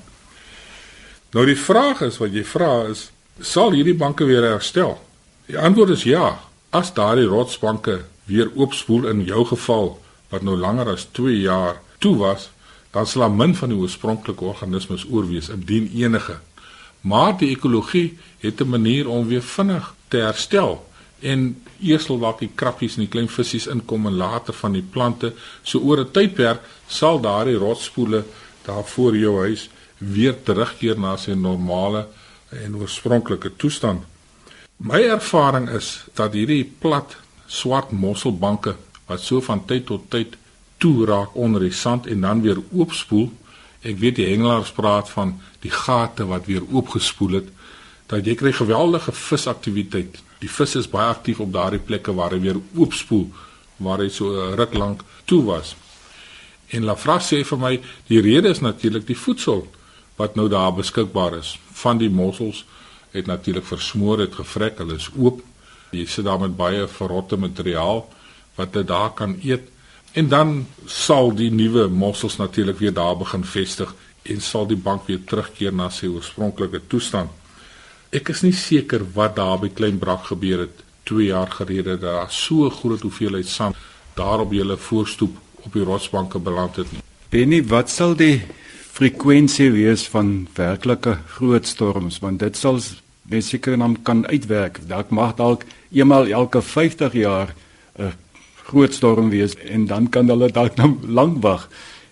Nou 1.33 1.45
die 1.49 1.57
vraag 1.57 2.03
is 2.05 2.19
wat 2.21 2.33
jy 2.35 2.43
vra 2.45 2.71
is, 2.91 3.07
sal 3.41 3.73
hierdie 3.73 3.97
banke 3.97 4.27
weer 4.29 4.45
herstel? 4.45 4.97
Die 5.49 5.57
antwoord 5.57 5.95
is 5.95 6.05
ja. 6.07 6.39
As 6.73 6.93
daardie 6.93 7.29
rotsbanke 7.29 8.03
weer 8.29 8.51
oopspoel 8.55 9.07
in 9.11 9.23
jou 9.27 9.45
geval 9.45 9.93
wat 10.33 10.45
nou 10.45 10.55
langer 10.57 10.89
as 10.93 11.07
2 11.13 11.39
jaar 11.41 11.79
toe 12.01 12.15
was, 12.17 12.49
dan 12.93 13.07
sal 13.09 13.29
min 13.33 13.55
van 13.57 13.73
die 13.73 13.77
oorspronklike 13.77 14.45
organismes 14.45 15.05
oorwees 15.09 15.49
indien 15.53 15.89
enige. 15.93 16.39
Maar 17.01 17.37
die 17.37 17.49
ekologie 17.55 18.17
het 18.39 18.61
'n 18.61 18.69
manier 18.69 19.09
om 19.09 19.27
weer 19.27 19.41
vinnig 19.41 19.93
te 20.07 20.17
herstel 20.17 20.85
en 21.19 21.62
eers 21.83 22.07
sal 22.07 22.19
dalk 22.19 22.39
die 22.39 22.51
krappies 22.55 22.97
en 22.97 23.05
die 23.05 23.11
klein 23.11 23.29
visse 23.29 23.69
inkom 23.71 24.07
en 24.07 24.17
later 24.17 24.53
van 24.53 24.73
die 24.73 24.85
plante. 24.95 25.33
So 25.63 25.79
oor 25.79 25.99
'n 25.99 26.11
tydperk 26.11 26.61
sal 26.87 27.21
daardie 27.21 27.57
rotspoele 27.57 28.23
daar 28.65 28.83
voor 28.83 29.17
jou 29.17 29.37
huis 29.39 29.69
weer 29.97 30.35
terugkeer 30.43 30.99
na 30.99 31.17
sy 31.17 31.33
normale 31.33 32.07
en 32.49 32.75
oorspronklike 32.75 33.55
toestand. 33.55 34.01
My 34.77 35.01
ervaring 35.01 35.69
is 35.69 36.03
dat 36.13 36.33
hierdie 36.33 36.63
plat 36.79 37.15
swart 37.47 37.91
mosselbanke 37.91 38.75
wat 39.07 39.21
so 39.21 39.41
van 39.41 39.65
tyd 39.65 39.85
tot 39.85 40.09
tyd 40.09 40.37
toe 40.77 41.05
raak 41.05 41.35
onder 41.35 41.61
die 41.61 41.71
sand 41.71 42.07
en 42.07 42.21
dan 42.21 42.41
weer 42.41 42.59
oopspoel. 42.71 43.29
Ek 43.81 43.99
weet 43.99 44.15
die 44.15 44.27
hengelaars 44.27 44.71
praat 44.71 45.09
van 45.09 45.37
die 45.63 45.71
gate 45.71 46.25
wat 46.27 46.45
weer 46.45 46.63
oopgespoel 46.71 47.39
het 47.39 47.51
dat 48.11 48.27
jy 48.27 48.35
kry 48.35 48.51
geweldige 48.51 49.11
visaktiwiteit. 49.15 50.19
Die 50.43 50.51
vis 50.51 50.75
is 50.75 50.89
baie 50.91 51.07
aktief 51.07 51.39
op 51.39 51.53
daardie 51.55 51.79
plekke 51.79 52.11
waar 52.17 52.33
hy 52.35 52.41
weer 52.43 52.59
oopspoel 52.75 53.29
waar 53.83 54.01
hy 54.03 54.09
so 54.11 54.27
'n 54.31 54.55
ruk 54.59 54.73
lank 54.73 55.03
toe 55.25 55.43
was. 55.43 55.75
En 56.69 56.83
Lafras 56.83 57.31
sê 57.31 57.43
vir 57.43 57.57
my 57.57 57.79
die 58.07 58.21
rede 58.21 58.49
is 58.49 58.59
natuurlik 58.59 59.07
die 59.07 59.17
voedsel 59.17 59.67
wat 60.17 60.35
nou 60.35 60.47
daar 60.49 60.73
beskikbaar 60.73 61.37
is. 61.37 61.59
Van 61.71 61.97
die 61.97 62.09
mossels 62.09 62.65
het 63.11 63.25
natuurlik 63.25 63.65
versmoor, 63.65 64.19
het 64.19 64.35
gevrek, 64.35 64.77
hulle 64.77 64.95
is 64.95 65.09
oop. 65.17 65.41
Jy 65.91 66.05
sit 66.05 66.25
daar 66.25 66.39
met 66.39 66.57
baie 66.57 66.87
verrotte 66.87 67.37
materiaal 67.37 68.07
wat 68.55 68.73
jy 68.73 68.83
daar 68.83 69.13
kan 69.13 69.37
eet. 69.43 69.69
En 70.13 70.27
dan 70.29 70.67
sal 70.85 71.33
die 71.35 71.51
nuwe 71.51 71.87
mossels 71.87 72.37
natuurlik 72.37 72.79
weer 72.79 72.93
daar 72.93 73.17
begin 73.17 73.43
vestig 73.43 73.95
en 74.23 74.41
sal 74.41 74.67
die 74.67 74.77
bank 74.77 75.07
weer 75.07 75.23
terugkeer 75.23 75.73
na 75.73 75.89
sy 75.89 76.07
oorspronklike 76.07 76.81
toestand. 76.87 77.29
Ek 78.13 78.29
is 78.29 78.43
nie 78.45 78.53
seker 78.53 79.01
wat 79.15 79.39
daar 79.39 79.57
by 79.57 79.71
Klein 79.73 79.95
Brak 79.97 80.27
gebeur 80.27 80.67
het 80.67 80.81
2 81.09 81.31
jaar 81.31 81.49
gelede 81.49 81.95
dat 81.97 82.03
daar 82.05 82.29
so 82.31 82.69
groot 82.69 83.01
hoeveelheid 83.01 83.47
sand 83.49 83.79
daar 84.13 84.43
op 84.43 84.53
julle 84.53 84.77
voorstoep 84.77 85.39
op 85.65 85.73
die 85.73 85.85
rotsbanke 85.87 86.37
beland 86.39 86.77
het 86.77 86.91
nie. 86.93 87.01
Benny, 87.33 87.63
wat 87.71 87.89
sal 87.89 88.13
die 88.13 88.43
frekwensie 88.93 89.71
wees 89.73 90.05
van 90.13 90.45
werklike 90.53 91.15
groot 91.39 91.65
storms 91.65 92.19
want 92.21 92.43
dit 92.45 92.57
sal 92.57 92.77
beseker 93.33 93.79
dan 93.81 93.97
kan 94.05 94.27
uitwerk. 94.29 94.77
Dalk 94.87 95.09
mag 95.09 95.33
dalk 95.41 95.65
eenmal 95.89 96.29
elke 96.29 96.61
50 96.61 97.17
jaar 97.17 97.55
'n 97.97 98.13
groot 98.69 98.93
storm 98.93 99.29
wees 99.29 99.57
en 99.57 99.87
dan 99.87 100.09
kan 100.09 100.29
hulle 100.29 100.51
dalk 100.51 100.77
nou 100.77 100.97
lank 101.07 101.41
wag. 101.41 101.69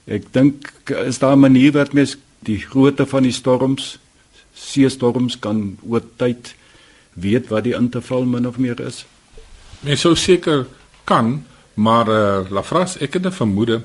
Ek 0.08 0.34
dink 0.34 0.74
is 1.06 1.20
daar 1.20 1.38
'n 1.38 1.46
manier 1.46 1.72
wat 1.72 1.94
mens 1.94 2.18
die 2.40 2.58
grootte 2.58 3.06
van 3.06 3.24
die 3.24 3.32
storms, 3.32 4.00
see 4.72 4.90
storms 4.90 5.38
kan 5.40 5.78
oor 5.84 6.04
tyd 6.18 6.56
weet 7.14 7.50
wat 7.52 7.68
die 7.68 7.76
interval 7.76 8.26
min 8.26 8.48
of 8.48 8.58
meer 8.58 8.80
is. 8.80 9.06
Mens 9.84 10.02
sou 10.06 10.16
seker 10.16 10.68
kan, 11.04 11.42
maar 11.74 12.08
uh, 12.08 12.52
Lafras, 12.52 12.98
ek 12.98 13.20
het 13.20 13.26
'n 13.26 13.40
vermoede 13.44 13.82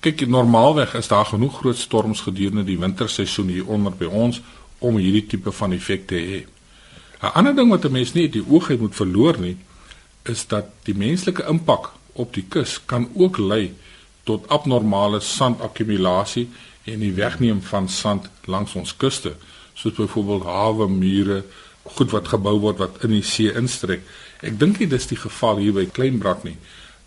kyk 0.00 0.24
normaalweg 0.28 0.94
is 0.94 1.08
daar 1.08 1.26
genoeg 1.28 1.58
groot 1.60 1.76
storms 1.76 2.20
gedurende 2.24 2.64
die 2.64 2.78
winterseisoen 2.80 3.48
hier 3.52 3.66
onder 3.68 3.92
by 3.92 4.08
ons 4.08 4.40
om 4.78 4.96
hierdie 4.96 5.26
tipe 5.28 5.52
van 5.52 5.76
effek 5.76 6.06
te 6.08 6.16
hê. 6.16 6.40
'n 7.20 7.32
Ander 7.36 7.54
ding 7.54 7.68
wat 7.68 7.84
'n 7.84 7.92
mens 7.92 8.12
nie 8.12 8.28
die 8.28 8.44
oog 8.48 8.68
moet 8.78 8.94
verloor 8.94 9.38
nie, 9.38 9.56
is 10.24 10.46
dat 10.46 10.64
die 10.84 10.94
menslike 10.94 11.44
impak 11.48 11.92
op 12.12 12.34
die 12.34 12.44
kus 12.48 12.80
kan 12.86 13.08
ook 13.14 13.38
lei 13.38 13.74
tot 14.24 14.48
abnormale 14.48 15.20
sandakkumulasie 15.20 16.48
en 16.84 16.98
die 16.98 17.12
wegneem 17.12 17.62
van 17.62 17.88
sand 17.88 18.28
langs 18.44 18.74
ons 18.74 18.96
kuste, 18.96 19.34
soos 19.80 19.96
byvoorbeeld 19.96 20.44
hawe 20.44 20.88
mure, 20.88 21.42
goed 21.96 22.12
wat 22.12 22.28
gebou 22.28 22.58
word 22.60 22.78
wat 22.78 23.04
in 23.06 23.14
die 23.16 23.24
see 23.24 23.52
instrek. 23.56 24.04
Ek 24.44 24.58
dink 24.60 24.78
nie 24.80 24.88
dis 24.88 25.08
die 25.10 25.18
geval 25.18 25.60
hier 25.62 25.74
by 25.76 25.86
Kleinbrak 25.88 26.44
nie. 26.44 26.56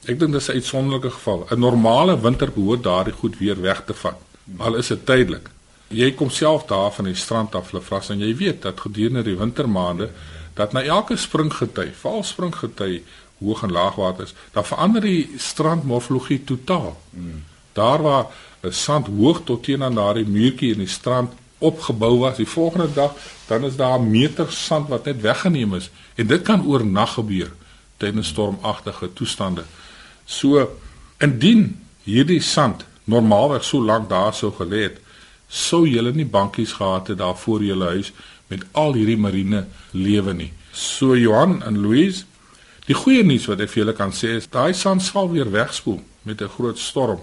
Ek 0.10 0.20
dink 0.20 0.34
dis 0.34 0.50
'n 0.50 0.60
uitsonderlike 0.60 1.12
geval. 1.12 1.48
'n 1.50 1.60
Normale 1.60 2.20
winter 2.20 2.52
behoort 2.52 2.84
daardie 2.84 3.14
goed 3.14 3.38
weer 3.38 3.62
weg 3.62 3.84
te 3.86 3.94
vat. 3.94 4.18
Al 4.58 4.76
is 4.76 4.88
dit 4.88 5.06
tydelik. 5.06 5.50
Jy 5.88 6.12
kom 6.12 6.30
self 6.30 6.66
daar 6.66 6.92
van 6.92 7.06
die 7.06 7.16
strand 7.16 7.56
af, 7.56 7.72
Lefras, 7.72 8.10
en 8.10 8.20
jy 8.20 8.36
weet 8.36 8.62
dat 8.62 8.80
gedurende 8.80 9.24
die 9.24 9.38
wintermaande 9.38 10.10
dat 10.54 10.74
na 10.74 10.82
elke 10.82 11.18
springgety, 11.18 11.92
val 12.02 12.24
springgety 12.24 13.02
hoog 13.40 13.64
en 13.64 13.72
laagwater 13.72 14.24
is, 14.24 14.34
dan 14.52 14.66
verander 14.66 15.02
die 15.02 15.34
strandmorfologie 15.38 16.44
totaal. 16.44 16.98
Hmm. 17.10 17.44
Daar 17.74 18.02
waar 18.02 18.26
'n 18.62 18.72
sand 18.72 19.08
hoog 19.08 19.42
tot 19.44 19.64
teenoor 19.64 19.94
daardie 19.94 20.26
muurtjie 20.26 20.72
in 20.72 20.78
die 20.78 20.88
strand 20.88 21.32
opgebou 21.64 22.18
was, 22.22 22.38
die 22.38 22.50
volgende 22.50 22.90
dag 22.94 23.16
dan 23.48 23.66
is 23.68 23.76
daar 23.80 24.02
meter 24.02 24.52
sand 24.52 24.90
wat 24.92 25.06
net 25.10 25.22
weggeneem 25.22 25.76
is 25.80 25.90
en 26.16 26.28
dit 26.28 26.42
kan 26.42 26.66
oornag 26.66 27.16
gebeur 27.18 27.52
tydens 27.98 28.34
stormagtige 28.34 29.14
toestande. 29.14 29.64
So 30.26 30.68
indien 31.24 31.80
hierdie 32.04 32.42
sand 32.42 32.86
normaalweg 33.04 33.64
so 33.64 33.84
lank 33.84 34.10
daar 34.10 34.34
sou 34.34 34.52
gelê 34.56 34.88
het, 34.90 35.00
sou 35.48 35.86
julle 35.88 36.14
nie 36.16 36.28
bankies 36.28 36.76
gehad 36.80 37.12
het 37.14 37.20
daar 37.22 37.38
voor 37.38 37.64
julle 37.64 37.92
huis 37.96 38.12
met 38.52 38.66
al 38.72 38.96
hierdie 38.98 39.20
marine 39.20 39.66
lewe 39.92 40.34
nie. 40.34 40.52
So 40.72 41.16
Johan 41.18 41.62
en 41.64 41.80
Louise, 41.80 42.26
die 42.88 42.98
goeie 42.98 43.24
nuus 43.24 43.46
wat 43.48 43.62
ek 43.64 43.72
vir 43.72 43.84
julle 43.84 43.96
kan 43.98 44.12
sê 44.16 44.38
is 44.40 44.50
daai 44.52 44.74
sand 44.76 45.04
sal 45.06 45.30
weer 45.32 45.52
wegspoel 45.52 46.02
met 46.24 46.42
'n 46.42 46.56
groot 46.58 46.80
storm 46.80 47.20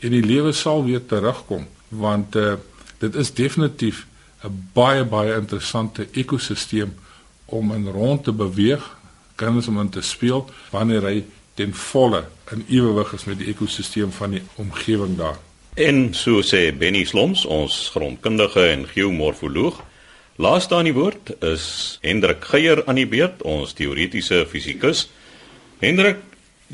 en 0.00 0.10
die 0.10 0.22
lewe 0.22 0.52
sal 0.52 0.84
weer 0.84 1.02
terugkom 1.06 1.66
want 1.88 2.36
uh, 2.36 2.54
dit 3.00 3.14
is 3.14 3.32
definitief 3.34 4.06
'n 4.44 4.70
baie 4.72 5.04
baie 5.04 5.34
interessante 5.34 6.08
ekosisteem 6.12 6.94
om 7.46 7.72
in 7.72 7.88
rond 7.88 8.24
te 8.24 8.32
beweeg, 8.32 8.96
kinders 9.34 9.68
om 9.68 9.80
in 9.80 9.88
te 9.88 10.00
speel 10.00 10.50
wanneer 10.70 11.02
hy 11.02 11.24
ten 11.54 11.74
volle 11.74 12.24
in 12.52 12.64
ewewig 12.68 13.12
is 13.12 13.24
met 13.24 13.38
die 13.38 13.48
ekosisteem 13.48 14.12
van 14.12 14.30
die 14.30 14.42
omgewing 14.54 15.16
daar. 15.16 15.38
En 15.74 16.14
so 16.14 16.42
sê 16.42 16.76
Benny 16.76 17.04
Sloms, 17.04 17.44
ons 17.44 17.88
grondkundige 17.92 18.68
en 18.68 18.86
geomorfoloog, 18.88 19.82
Laaste 20.40 20.72
aan 20.74 20.86
die 20.88 20.94
woord 20.96 21.34
is 21.44 21.64
Hendrik 22.00 22.46
Geier 22.48 22.80
aan 22.88 22.96
die 22.96 23.08
beurt, 23.08 23.42
ons 23.44 23.74
teoretiese 23.76 24.46
fisikus. 24.48 25.02
Hendrik, 25.82 26.22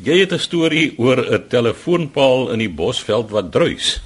jy 0.06 0.20
het 0.20 0.32
'n 0.32 0.38
storie 0.38 0.94
oor 0.98 1.18
'n 1.18 1.48
telefoonpaal 1.48 2.52
in 2.52 2.58
die 2.62 2.70
Bosveld 2.70 3.30
wat 3.30 3.50
druis. 3.50 4.00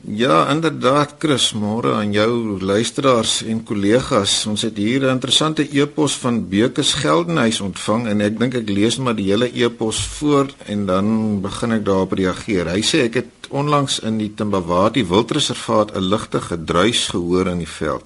Ja, 0.00 0.48
inderdaad, 0.48 1.14
Chris, 1.18 1.50
môre 1.52 1.92
aan 1.92 2.12
jou 2.12 2.56
luisteraars 2.60 3.42
en 3.44 3.58
kollegas. 3.68 4.46
Ons 4.48 4.62
het 4.62 4.76
hier 4.76 5.04
'n 5.04 5.10
interessante 5.10 5.68
e-pos 5.72 6.16
van 6.16 6.48
Bekes 6.48 6.94
Geldenhuys 6.94 7.60
ontvang 7.60 8.06
en 8.06 8.20
ek 8.20 8.38
dink 8.38 8.54
ek 8.54 8.68
lees 8.68 8.96
maar 8.96 9.14
die 9.14 9.28
hele 9.28 9.50
e-pos 9.52 10.06
voor 10.06 10.46
en 10.66 10.86
dan 10.86 11.40
begin 11.40 11.72
ek 11.72 11.84
daarop 11.84 12.12
reageer. 12.12 12.66
Hy 12.66 12.80
sê 12.80 13.04
ek 13.04 13.14
het 13.14 13.48
onlangs 13.50 13.98
in 13.98 14.18
die 14.18 14.34
Timbawati 14.34 15.06
Wildreservaat 15.06 15.94
'n 15.94 16.08
ligte 16.08 16.40
gedruis 16.40 17.08
gehoor 17.08 17.46
in 17.46 17.58
die 17.58 17.68
veld. 17.68 18.04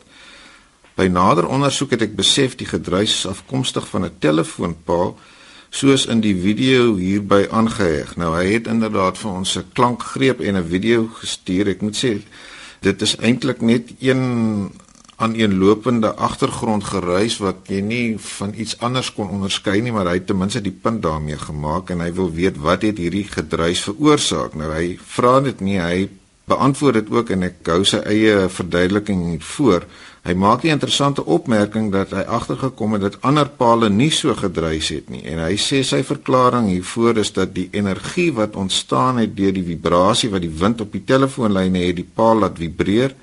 By 0.94 1.06
nader 1.06 1.46
ondersoek 1.46 1.90
het 1.90 2.02
ek 2.02 2.16
besef 2.16 2.56
die 2.56 2.66
gedruis 2.66 3.10
is 3.10 3.26
afkomstig 3.26 3.86
van 3.88 4.04
'n 4.04 4.16
telefoonpaal 4.18 5.16
soos 5.74 6.06
in 6.06 6.20
die 6.22 6.36
video 6.38 6.94
hierby 6.94 7.48
aangeheg. 7.50 8.14
Nou 8.20 8.30
hy 8.36 8.46
het 8.52 8.68
inderdaad 8.70 9.18
vir 9.18 9.30
ons 9.30 9.56
'n 9.58 9.66
klankgreep 9.74 10.40
en 10.40 10.56
'n 10.56 10.68
video 10.68 11.08
gestuur. 11.20 11.68
Ek 11.68 11.82
moet 11.82 11.96
sê 11.96 12.22
dit 12.80 13.02
is 13.02 13.16
eintlik 13.16 13.60
net 13.60 13.90
een 13.98 14.70
aan 15.16 15.34
een 15.34 15.58
lopende 15.58 16.14
agtergrondgeruis 16.14 17.38
wat 17.38 17.56
jy 17.66 17.80
nie 17.80 18.18
van 18.18 18.52
iets 18.56 18.78
anders 18.78 19.12
kon 19.14 19.28
onderskei 19.28 19.80
nie, 19.80 19.92
maar 19.92 20.06
hy 20.06 20.14
het 20.18 20.26
ten 20.26 20.38
minste 20.38 20.60
die 20.60 20.78
punt 20.82 21.02
daarmee 21.02 21.38
gemaak 21.38 21.90
en 21.90 22.00
hy 22.00 22.12
wil 22.12 22.32
weet 22.32 22.56
wat 22.58 22.82
het 22.82 22.98
hierdie 22.98 23.26
gedruis 23.30 23.80
veroorsaak. 23.80 24.54
Nou 24.54 24.72
hy 24.72 24.98
vra 24.98 25.40
dit 25.40 25.60
nie, 25.60 25.78
hy 25.80 26.08
beantwoord 26.44 26.94
dit 26.94 27.10
ook 27.10 27.30
en 27.30 27.46
ek 27.48 27.70
hou 27.72 27.84
sy 27.88 28.00
eie 28.04 28.48
verduideliking 28.52 29.38
voor. 29.56 29.86
Hy 30.24 30.32
maak 30.32 30.64
'n 30.64 30.76
interessante 30.76 31.24
opmerking 31.24 31.92
dat 31.92 32.10
hy 32.10 32.24
agtergekom 32.24 32.92
het 32.92 33.02
dat 33.02 33.20
ander 33.20 33.48
pale 33.48 33.90
nie 33.90 34.10
so 34.10 34.34
gedruis 34.34 34.88
het 34.88 35.08
nie 35.10 35.22
en 35.24 35.38
hy 35.38 35.56
sê 35.56 35.82
sy 35.82 36.02
verklaring 36.02 36.68
hiervoor 36.68 37.18
is 37.18 37.32
dat 37.32 37.54
die 37.54 37.68
energie 37.72 38.32
wat 38.32 38.56
ontstaan 38.56 39.18
het 39.18 39.36
deur 39.36 39.52
die 39.52 39.64
vibrasie 39.64 40.30
wat 40.30 40.40
die 40.40 40.56
wind 40.58 40.80
op 40.80 40.92
die 40.92 41.04
telefoonlyne 41.04 41.78
het 41.78 41.96
die 41.96 42.10
paal 42.14 42.38
laat 42.38 42.58
vibreer 42.58 43.14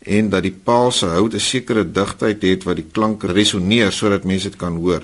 en 0.00 0.28
dat 0.30 0.42
die 0.42 0.56
paal 0.64 0.90
se 0.90 1.06
hout 1.06 1.34
'n 1.34 1.40
sekere 1.40 1.84
digtheid 1.92 2.42
het 2.42 2.64
wat 2.64 2.76
die 2.76 2.90
klank 2.92 3.22
resoneer 3.22 3.92
sodat 3.92 4.24
mense 4.24 4.50
dit 4.50 4.58
kan 4.58 4.76
hoor. 4.76 5.02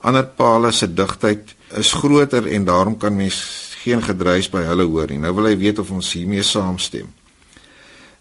Ander 0.00 0.24
pale 0.24 0.72
se 0.72 0.94
digtheid 0.94 1.54
is 1.76 1.92
groter 1.92 2.46
en 2.46 2.64
daarom 2.64 2.96
kan 2.96 3.16
mens 3.16 3.69
geen 3.84 4.02
gedruis 4.02 4.50
by 4.52 4.62
hulle 4.68 4.84
hoor 4.84 5.08
nie. 5.08 5.18
Nou 5.18 5.32
wil 5.34 5.50
hy 5.50 5.56
weet 5.56 5.78
of 5.78 5.90
ons 5.90 6.12
hiermee 6.12 6.42
saamstem. 6.42 7.08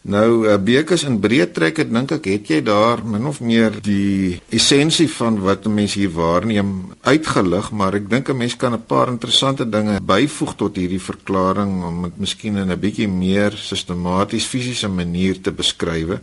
Nou 0.09 0.47
uh, 0.47 0.55
Bekes 0.55 1.03
in 1.03 1.17
breë 1.19 1.49
trek 1.51 1.81
ek 1.83 1.89
dink 1.91 2.13
ek 2.15 2.27
het 2.31 2.47
jy 2.47 2.59
daar 2.63 3.01
min 3.03 3.25
of 3.27 3.41
meer 3.43 3.73
die 3.83 4.39
essensie 4.55 5.09
van 5.11 5.41
wat 5.43 5.67
'n 5.67 5.73
mens 5.75 5.93
hier 5.99 6.09
waarneem 6.09 6.95
uitgelig, 7.03 7.71
maar 7.71 7.93
ek 7.95 8.09
dink 8.09 8.29
'n 8.29 8.37
mens 8.37 8.55
kan 8.55 8.73
'n 8.73 8.85
paar 8.87 9.09
interessante 9.09 9.69
dinge 9.69 9.99
byvoeg 9.99 10.55
tot 10.55 10.75
hierdie 10.75 11.01
verklaring 11.01 11.83
om 11.83 12.03
dit 12.03 12.17
miskien 12.17 12.55
in 12.55 12.71
'n 12.71 12.79
bietjie 12.79 13.07
meer 13.07 13.51
sistematies 13.51 14.45
fisiese 14.45 14.87
manier 14.87 15.41
te 15.41 15.51
beskryf. 15.51 16.19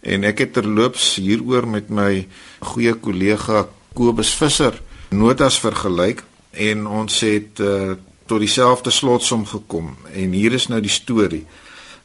En 0.00 0.24
ek 0.24 0.38
het 0.38 0.52
terloops 0.52 1.16
hieroor 1.16 1.68
met 1.68 1.90
my 1.90 2.26
goeie 2.60 2.94
kollega 2.94 3.68
Kobus 3.92 4.34
Visser 4.34 4.80
notas 5.10 5.58
vergelyk 5.58 6.24
en 6.52 6.86
ons 6.86 7.20
het 7.20 7.60
uh, 7.60 7.94
tot 8.26 8.42
dieselfde 8.42 8.90
slotsom 8.90 9.46
gekom. 9.46 9.96
En 10.12 10.32
hier 10.32 10.52
is 10.52 10.68
nou 10.68 10.80
die 10.80 10.92
storie. 10.92 11.44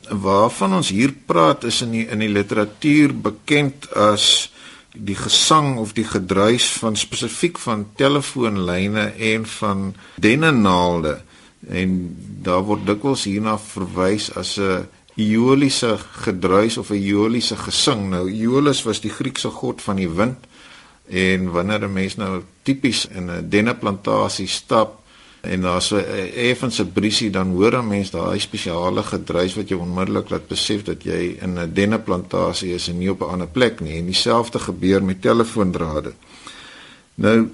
Waarvan 0.09 0.73
ons 0.73 0.89
hier 0.89 1.13
praat 1.25 1.63
is 1.63 1.81
in 1.81 1.91
die 1.91 2.05
in 2.09 2.19
die 2.19 2.31
literatuur 2.31 3.13
bekend 3.13 3.89
as 3.93 4.51
die 4.91 5.15
gesang 5.15 5.77
of 5.79 5.93
die 5.93 6.05
gedruis 6.05 6.65
van 6.81 6.95
spesifiek 6.95 7.59
van 7.59 7.85
telefoonlyne 7.95 9.13
en 9.31 9.45
van 9.45 9.93
dennenaalde 10.15 11.21
en 11.69 12.17
daar 12.43 12.63
word 12.65 12.85
dikwels 12.85 13.27
hierna 13.29 13.57
verwys 13.57 14.31
as 14.35 14.57
'n 14.57 14.87
Ioliese 15.15 15.97
gedruis 16.23 16.77
of 16.77 16.89
'n 16.89 16.95
Ioliese 16.95 17.55
gesang. 17.55 18.09
Nou 18.09 18.31
Iolus 18.31 18.83
was 18.83 19.01
die 19.01 19.11
Griekse 19.11 19.49
god 19.49 19.81
van 19.81 19.95
die 19.95 20.09
wind. 20.09 20.37
En 21.07 21.51
wanneer 21.51 21.83
'n 21.83 21.93
mens 21.93 22.15
nou 22.15 22.43
tipies 22.63 23.05
in 23.05 23.29
'n 23.29 23.49
denneplantasie 23.49 24.47
stap 24.47 25.00
en 25.41 25.62
daar's 25.62 25.91
'n 25.91 26.05
effense 26.33 26.86
briesie 26.86 27.29
dan 27.29 27.51
hoor 27.51 27.77
'n 27.77 27.88
mens 27.88 28.10
daai 28.10 28.39
spesiale 28.39 29.03
gedruis 29.03 29.55
wat 29.55 29.67
jou 29.67 29.81
onmiddellik 29.81 30.29
laat 30.29 30.48
besef 30.48 30.83
dat 30.83 31.03
jy 31.03 31.38
in 31.41 31.60
'n 31.60 31.74
denneplantasie 31.74 32.74
is 32.74 32.88
en 32.88 32.98
nie 32.98 33.12
op 33.12 33.21
'n 33.21 33.31
ander 33.31 33.48
plek 33.48 33.79
nie 33.79 33.98
en 33.98 34.05
dieselfde 34.05 34.60
gebeur 34.60 35.03
met 35.03 35.21
telefoondrade. 35.21 36.13
Nou 37.15 37.50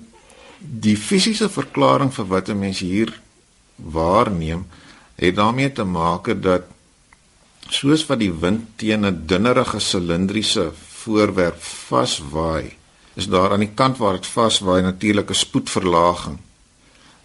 die 0.60 0.98
fisiese 0.98 1.50
verklaring 1.50 2.13
vir 2.13 2.27
wat 2.27 2.50
'n 2.50 2.60
mens 2.60 2.79
hier 2.79 3.22
waarneem 3.75 4.65
het 5.15 5.36
daarmee 5.36 5.72
te 5.72 5.84
maak 5.84 6.41
dat 6.41 6.63
soos 7.70 8.06
wat 8.06 8.20
die 8.20 8.34
wind 8.34 8.62
teen 8.75 9.06
'n 9.06 9.24
dunnerige 9.25 9.79
silindriese 9.79 10.72
voorwerp 10.74 11.62
vaswaai 11.62 12.75
is 13.13 13.27
daar 13.27 13.51
aan 13.51 13.60
die 13.60 13.74
kant 13.74 13.98
waar 13.98 14.13
dit 14.13 14.27
vaswaai 14.27 14.82
natuurlike 14.82 15.34
spoedverlaging 15.34 16.38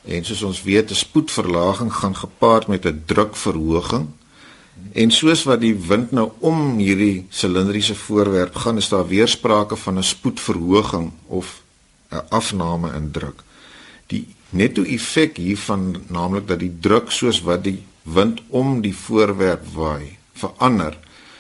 En 0.05 0.25
soos 0.25 0.43
ons 0.43 0.63
weet, 0.63 0.91
'n 0.91 0.95
spoedverlaging 0.95 1.93
gaan 1.95 2.17
gepaard 2.17 2.67
met 2.67 2.87
'n 2.87 3.03
drukverhoging. 3.07 4.09
En 4.93 5.11
soos 5.11 5.43
wat 5.43 5.61
die 5.61 5.75
wind 5.75 6.11
nou 6.11 6.31
om 6.39 6.79
hierdie 6.79 7.27
silindriese 7.29 7.95
voorwerp 7.95 8.55
gaan, 8.55 8.77
is 8.77 8.89
daar 8.89 9.07
weer 9.07 9.29
sprake 9.29 9.77
van 9.77 9.99
'n 9.99 10.03
spoedverhoging 10.03 11.13
of 11.27 11.63
'n 12.11 12.23
afname 12.29 12.95
in 12.95 13.11
druk. 13.11 13.43
Die 14.07 14.27
netto 14.51 14.83
effek 14.83 15.37
hiervan, 15.37 16.03
naamlik 16.07 16.49
dat 16.49 16.59
die 16.59 16.77
druk 16.81 17.11
soos 17.11 17.41
wat 17.43 17.65
die 17.65 17.85
wind 18.03 18.43
om 18.49 18.81
die 18.81 18.97
voorwerp 18.97 19.67
waai, 19.75 20.17
verander, 20.33 20.99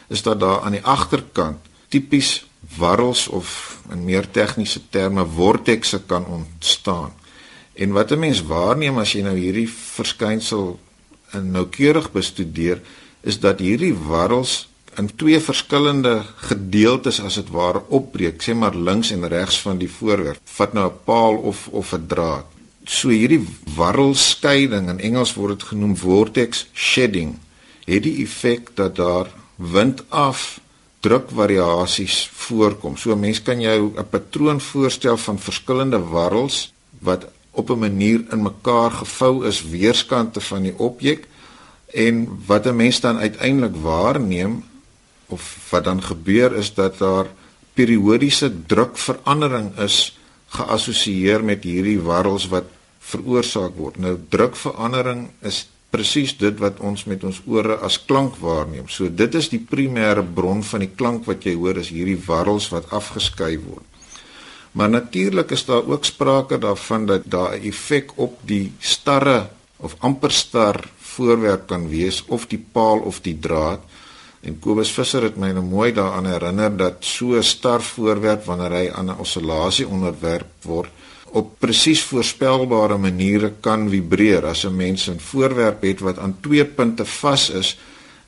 is 0.08 0.22
dat 0.22 0.40
daar 0.40 0.60
aan 0.60 0.72
die 0.72 0.84
agterkant 0.84 1.58
tipies 1.88 2.46
warrels 2.76 3.28
of 3.28 3.78
in 3.90 4.04
meer 4.04 4.30
tegniese 4.30 4.80
terme 4.88 5.26
vortekse 5.26 6.02
kan 6.06 6.26
ontstaan. 6.26 7.12
En 7.74 7.92
wat 7.92 8.10
'n 8.12 8.18
mens 8.18 8.42
waarneem 8.42 8.98
as 8.98 9.12
jy 9.12 9.22
nou 9.22 9.36
hierdie 9.36 9.68
verskynsel 9.68 10.78
noukeurig 11.32 12.12
bestudeer, 12.12 12.80
is 13.20 13.40
dat 13.40 13.58
hierdie 13.58 13.94
warrels 13.94 14.68
in 15.00 15.08
twee 15.16 15.40
verskillende 15.40 16.22
gedeeltes 16.36 17.20
as 17.20 17.38
dit 17.40 17.50
ware 17.50 17.82
opbreek, 17.88 18.42
sê 18.42 18.54
maar 18.54 18.76
links 18.76 19.10
en 19.10 19.28
regs 19.28 19.60
van 19.64 19.78
die 19.78 19.90
voorwerp. 19.90 20.40
Vat 20.44 20.72
nou 20.72 20.86
'n 20.90 20.98
paal 21.04 21.36
of 21.36 21.68
of 21.68 21.92
'n 21.92 22.06
draad. 22.06 22.44
So 22.84 23.08
hierdie 23.08 23.46
warrelskeiding 23.76 24.88
in 24.88 25.00
Engels 25.00 25.34
word 25.34 25.58
dit 25.58 25.68
genoem 25.68 25.96
vortex 25.96 26.66
shedding. 26.74 27.38
Het 27.84 28.02
die 28.02 28.22
effek 28.22 28.70
dat 28.74 28.96
daar 28.96 29.30
wind 29.56 30.02
af 30.08 30.60
drukvariasies 31.00 32.28
voorkom. 32.32 32.96
So 32.96 33.12
'n 33.12 33.20
mens 33.20 33.42
kan 33.42 33.60
jou 33.60 33.92
'n 33.96 34.08
patroon 34.10 34.60
voorstel 34.60 35.16
van 35.16 35.38
verskillende 35.38 35.98
warrels 35.98 36.72
wat 36.98 37.26
op 37.52 37.70
'n 37.70 37.78
manier 37.78 38.24
in 38.30 38.42
mekaar 38.42 38.90
gevou 38.90 39.46
is 39.46 39.68
weerskante 39.68 40.40
van 40.40 40.62
die 40.62 40.78
objek 40.78 41.28
en 41.92 42.42
wat 42.46 42.66
'n 42.66 42.76
mens 42.76 43.00
dan 43.00 43.18
uiteindelik 43.18 43.76
waarneem 43.76 44.64
of 45.26 45.68
wat 45.70 45.84
dan 45.84 46.02
gebeur 46.02 46.56
is 46.56 46.74
dat 46.74 46.98
daar 46.98 47.26
periodiese 47.74 48.66
drukverandering 48.66 49.78
is 49.78 50.18
geassosieer 50.46 51.44
met 51.44 51.64
hierdie 51.64 52.00
warrels 52.00 52.48
wat 52.48 52.64
veroorsaak 52.98 53.76
word. 53.76 53.98
Nou 53.98 54.18
drukverandering 54.28 55.30
is 55.40 55.68
presies 55.92 56.36
dit 56.40 56.58
wat 56.58 56.80
ons 56.80 57.04
met 57.04 57.24
ons 57.24 57.40
ore 57.46 57.76
as 57.84 57.98
klank 58.04 58.36
waarneem. 58.40 58.88
So 58.88 59.08
dit 59.12 59.34
is 59.34 59.48
die 59.52 59.60
primêre 59.60 60.24
bron 60.24 60.62
van 60.64 60.84
die 60.84 60.92
klank 60.96 61.26
wat 61.28 61.44
jy 61.44 61.54
hoor 61.54 61.80
is 61.82 61.92
hierdie 61.92 62.20
warrels 62.26 62.70
wat 62.72 62.88
afgeskei 62.90 63.58
word. 63.60 63.91
Maar 64.72 64.88
natuurlik 64.90 65.50
is 65.50 65.64
daar 65.64 65.84
ook 65.86 66.04
sprake 66.04 66.58
daarvan 66.58 67.06
dat 67.06 67.22
daar 67.24 67.56
'n 67.58 67.62
effek 67.62 68.12
op 68.14 68.38
die 68.44 68.72
starre 68.78 69.48
of 69.76 69.96
amper 69.98 70.30
star 70.30 70.90
voorwerp 70.98 71.66
kan 71.66 71.88
wees 71.88 72.24
of 72.26 72.46
die 72.46 72.64
paal 72.72 72.98
of 72.98 73.20
die 73.20 73.38
draad. 73.38 73.80
En 74.40 74.58
Kobus 74.58 74.90
Visser 74.90 75.22
het 75.22 75.36
my 75.36 75.50
nou 75.50 75.64
mooi 75.64 75.92
daaraan 75.92 76.26
herinner 76.26 76.76
dat 76.76 76.96
so 77.00 77.36
'n 77.36 77.42
star 77.42 77.82
voorwerp 77.82 78.44
wanneer 78.44 78.72
hy 78.72 78.90
aan 78.90 79.10
'n 79.10 79.18
oscillasie 79.18 79.88
onderwerp 79.88 80.50
word 80.62 80.90
op 81.32 81.54
presies 81.58 82.02
voorspelbare 82.04 82.98
maniere 83.00 83.52
kan 83.64 83.88
vibreer 83.90 84.46
as 84.46 84.64
'n 84.66 84.76
mens 84.76 85.08
'n 85.08 85.18
voorwerp 85.18 85.82
het 85.82 86.00
wat 86.00 86.18
aan 86.18 86.36
twee 86.40 86.64
punte 86.64 87.04
vas 87.04 87.50
is 87.50 87.78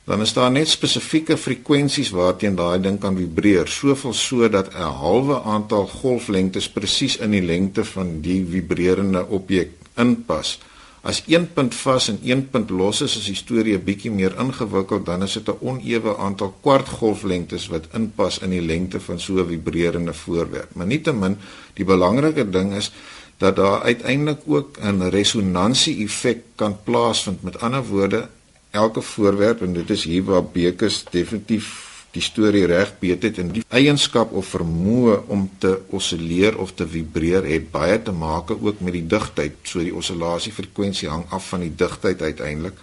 dan 0.05 0.21
is 0.21 0.33
daar 0.33 0.51
net 0.51 0.69
spesifieke 0.69 1.37
frekwensies 1.37 2.11
waarteen 2.13 2.55
daai 2.55 2.81
ding 2.81 2.99
kan 3.01 3.17
vibreer, 3.17 3.67
soveel 3.67 4.13
sodat 4.13 4.73
'n 4.73 4.91
halwe 5.01 5.41
aantal 5.41 5.87
golflengtes 5.87 6.69
presies 6.69 7.17
in 7.17 7.31
die 7.31 7.41
lengte 7.41 7.83
van 7.83 8.21
die 8.21 8.45
vibrerende 8.45 9.25
objek 9.27 9.69
inpas. 9.97 10.59
As 11.05 11.23
een 11.27 11.53
punt 11.53 11.75
vas 11.75 12.07
en 12.09 12.19
een 12.23 12.49
punt 12.49 12.69
los 12.69 13.01
is, 13.01 13.17
is 13.17 13.25
die 13.25 13.35
storie 13.35 13.77
'n 13.77 13.83
bietjie 13.83 14.11
meer 14.11 14.33
ingewikkeld, 14.39 15.05
dan 15.05 15.23
is 15.23 15.33
dit 15.33 15.49
'n 15.49 15.57
onewe 15.61 16.17
aantal 16.17 16.53
kwartgolflengtes 16.61 17.67
wat 17.67 17.87
inpas 17.93 18.39
in 18.39 18.49
die 18.49 18.61
lengte 18.61 18.99
van 18.99 19.19
so 19.19 19.33
'n 19.37 19.47
vibrerende 19.47 20.13
voorwerp. 20.13 20.75
Maar 20.75 20.87
nietemin, 20.87 21.37
die 21.73 21.85
belangrike 21.85 22.49
ding 22.49 22.73
is 22.73 22.91
dat 23.37 23.55
daar 23.55 23.81
uiteindelik 23.81 24.41
ook 24.45 24.77
'n 24.81 25.09
resonansie 25.09 26.03
effek 26.03 26.41
kan 26.55 26.77
plaasvind. 26.83 27.43
Met 27.43 27.59
ander 27.59 27.85
woorde, 27.85 28.27
elke 28.75 29.01
voorwerp 29.01 29.63
en 29.65 29.73
dit 29.73 29.89
is 29.95 30.03
hier 30.09 30.23
waar 30.27 30.43
Bekes 30.43 31.03
definitief 31.11 31.73
die 32.15 32.23
storie 32.23 32.63
reg 32.69 32.93
beet 33.01 33.25
het 33.27 33.39
en 33.43 33.51
die 33.55 33.63
eienskap 33.75 34.31
of 34.39 34.53
vermoë 34.55 35.17
om 35.35 35.45
te 35.59 35.73
osilleer 35.95 36.57
of 36.63 36.71
te 36.79 36.87
vibreer 36.87 37.47
het 37.49 37.69
baie 37.73 37.97
te 38.01 38.13
maak 38.15 38.53
ook 38.55 38.79
met 38.79 38.95
die 38.95 39.05
digtheid. 39.15 39.57
So 39.67 39.83
die 39.83 39.95
oscillasiefrekwensie 39.95 41.09
hang 41.11 41.25
af 41.35 41.49
van 41.51 41.65
die 41.65 41.73
digtheid 41.75 42.21
uiteindelik. 42.21 42.79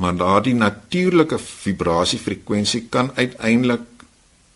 Maar 0.00 0.16
daardie 0.16 0.54
natuurlike 0.56 1.36
vibrasiefrekwensie 1.38 2.86
kan 2.88 3.10
uiteindelik 3.14 3.84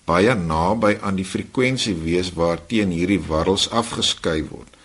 baie 0.09 0.33
naby 0.39 0.95
aan 1.03 1.19
die 1.21 1.29
frekwensie 1.29 1.97
wees 2.01 2.33
waarteen 2.33 2.95
hierdie 2.95 3.21
warrels 3.29 3.69
afgeskei 3.69 4.41
word 4.49 4.76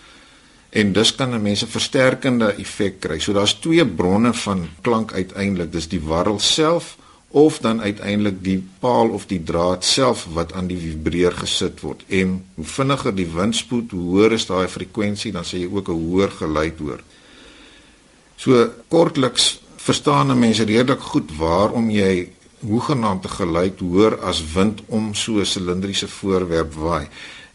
en 0.72 0.94
dus 0.94 1.16
kan 1.16 1.34
'n 1.36 1.42
mens 1.42 1.64
'n 1.64 1.68
versterkende 1.78 2.56
effek 2.64 3.00
kry. 3.00 3.20
So 3.20 3.34
daar's 3.34 3.54
twee 3.54 3.86
bronne 3.86 4.34
van 4.34 4.70
klank 4.82 5.14
uiteindelik. 5.14 5.72
Dis 5.72 5.88
die 5.88 6.02
warrel 6.02 6.40
self 6.40 6.98
of 7.32 7.60
dan 7.60 7.82
uiteindelik 7.82 8.44
die 8.44 8.64
paal 8.80 9.10
of 9.10 9.26
die 9.26 9.44
draad 9.44 9.86
self 9.86 10.28
wat 10.34 10.54
aan 10.54 10.68
die 10.68 10.78
vibreer 10.78 11.32
gesit 11.32 11.80
word. 11.80 12.04
En 12.08 12.46
hoe 12.56 12.66
vinniger 12.66 13.16
die 13.16 13.28
windspoed, 13.28 13.92
hoe 13.92 14.02
hoër 14.02 14.32
is 14.32 14.46
daai 14.46 14.68
frekwensie, 14.68 15.32
dan 15.32 15.44
sê 15.44 15.58
jy 15.64 15.70
ook 15.72 15.88
'n 15.88 15.92
hoër 15.92 16.32
geluid 16.32 16.80
hoor. 16.80 17.02
So 18.36 18.70
kortliks 18.88 19.62
verstaan 19.76 20.32
'n 20.32 20.40
mens 20.40 20.60
redelik 20.60 21.00
goed 21.00 21.38
waarom 21.38 21.90
jy 21.90 22.30
hoegenaamde 22.60 23.28
geluid 23.28 23.80
hoor 23.80 24.20
as 24.22 24.44
wind 24.54 24.82
om 24.88 25.14
so 25.14 25.40
'n 25.40 25.46
silindriese 25.46 26.08
voorwerp 26.08 26.74
waai. 26.74 27.08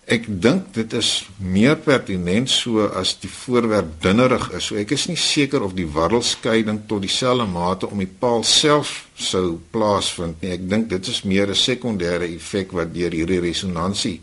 Ek 0.06 0.28
dink 0.30 0.68
dit 0.70 0.92
is 0.94 1.08
meer 1.42 1.74
pertinent 1.82 2.46
so 2.46 2.84
as 2.94 3.16
die 3.18 3.30
voorwerp 3.30 3.88
dunnerig 4.04 4.44
is. 4.54 4.68
So 4.68 4.78
ek 4.78 4.92
is 4.94 5.08
nie 5.10 5.18
seker 5.18 5.64
of 5.66 5.72
die 5.74 5.88
warrelskeiding 5.90 6.84
tot 6.86 7.02
dieselfde 7.02 7.48
mate 7.50 7.88
om 7.90 7.98
die 7.98 8.06
paal 8.20 8.44
self 8.46 9.08
sou 9.18 9.56
plaasvind 9.74 10.44
nie. 10.44 10.52
Ek 10.54 10.68
dink 10.70 10.86
dit 10.92 11.10
is 11.10 11.24
meer 11.26 11.50
'n 11.50 11.58
sekondêre 11.58 12.28
effek 12.36 12.70
wat 12.70 12.94
deur 12.94 13.10
hierdie 13.10 13.40
resonansie 13.42 14.20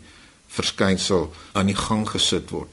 verskynsel 0.48 1.28
aan 1.52 1.66
die 1.66 1.76
gang 1.76 2.08
gesit 2.08 2.48
word. 2.50 2.72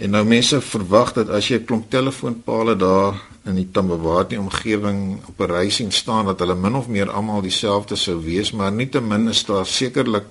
En 0.00 0.10
nou 0.16 0.24
mense 0.24 0.60
verwag 0.60 1.12
dat 1.12 1.28
as 1.28 1.50
jy 1.50 1.58
'n 1.58 1.66
klomp 1.66 1.90
telefoonpale 1.90 2.76
daar 2.76 3.20
in 3.44 3.54
die 3.54 3.68
Tambawati 3.72 4.38
omgewing 4.38 5.20
op 5.28 5.40
'n 5.40 5.52
reis 5.52 5.74
sien 5.76 5.92
staan 5.92 6.24
dat 6.26 6.38
hulle 6.38 6.54
min 6.54 6.74
of 6.74 6.88
meer 6.88 7.10
almal 7.10 7.42
dieselfde 7.42 7.96
sou 7.96 8.22
wees, 8.24 8.52
maar 8.52 8.72
nietemin 8.72 9.28
is 9.28 9.44
daar 9.44 9.66
sekerlik 9.66 10.24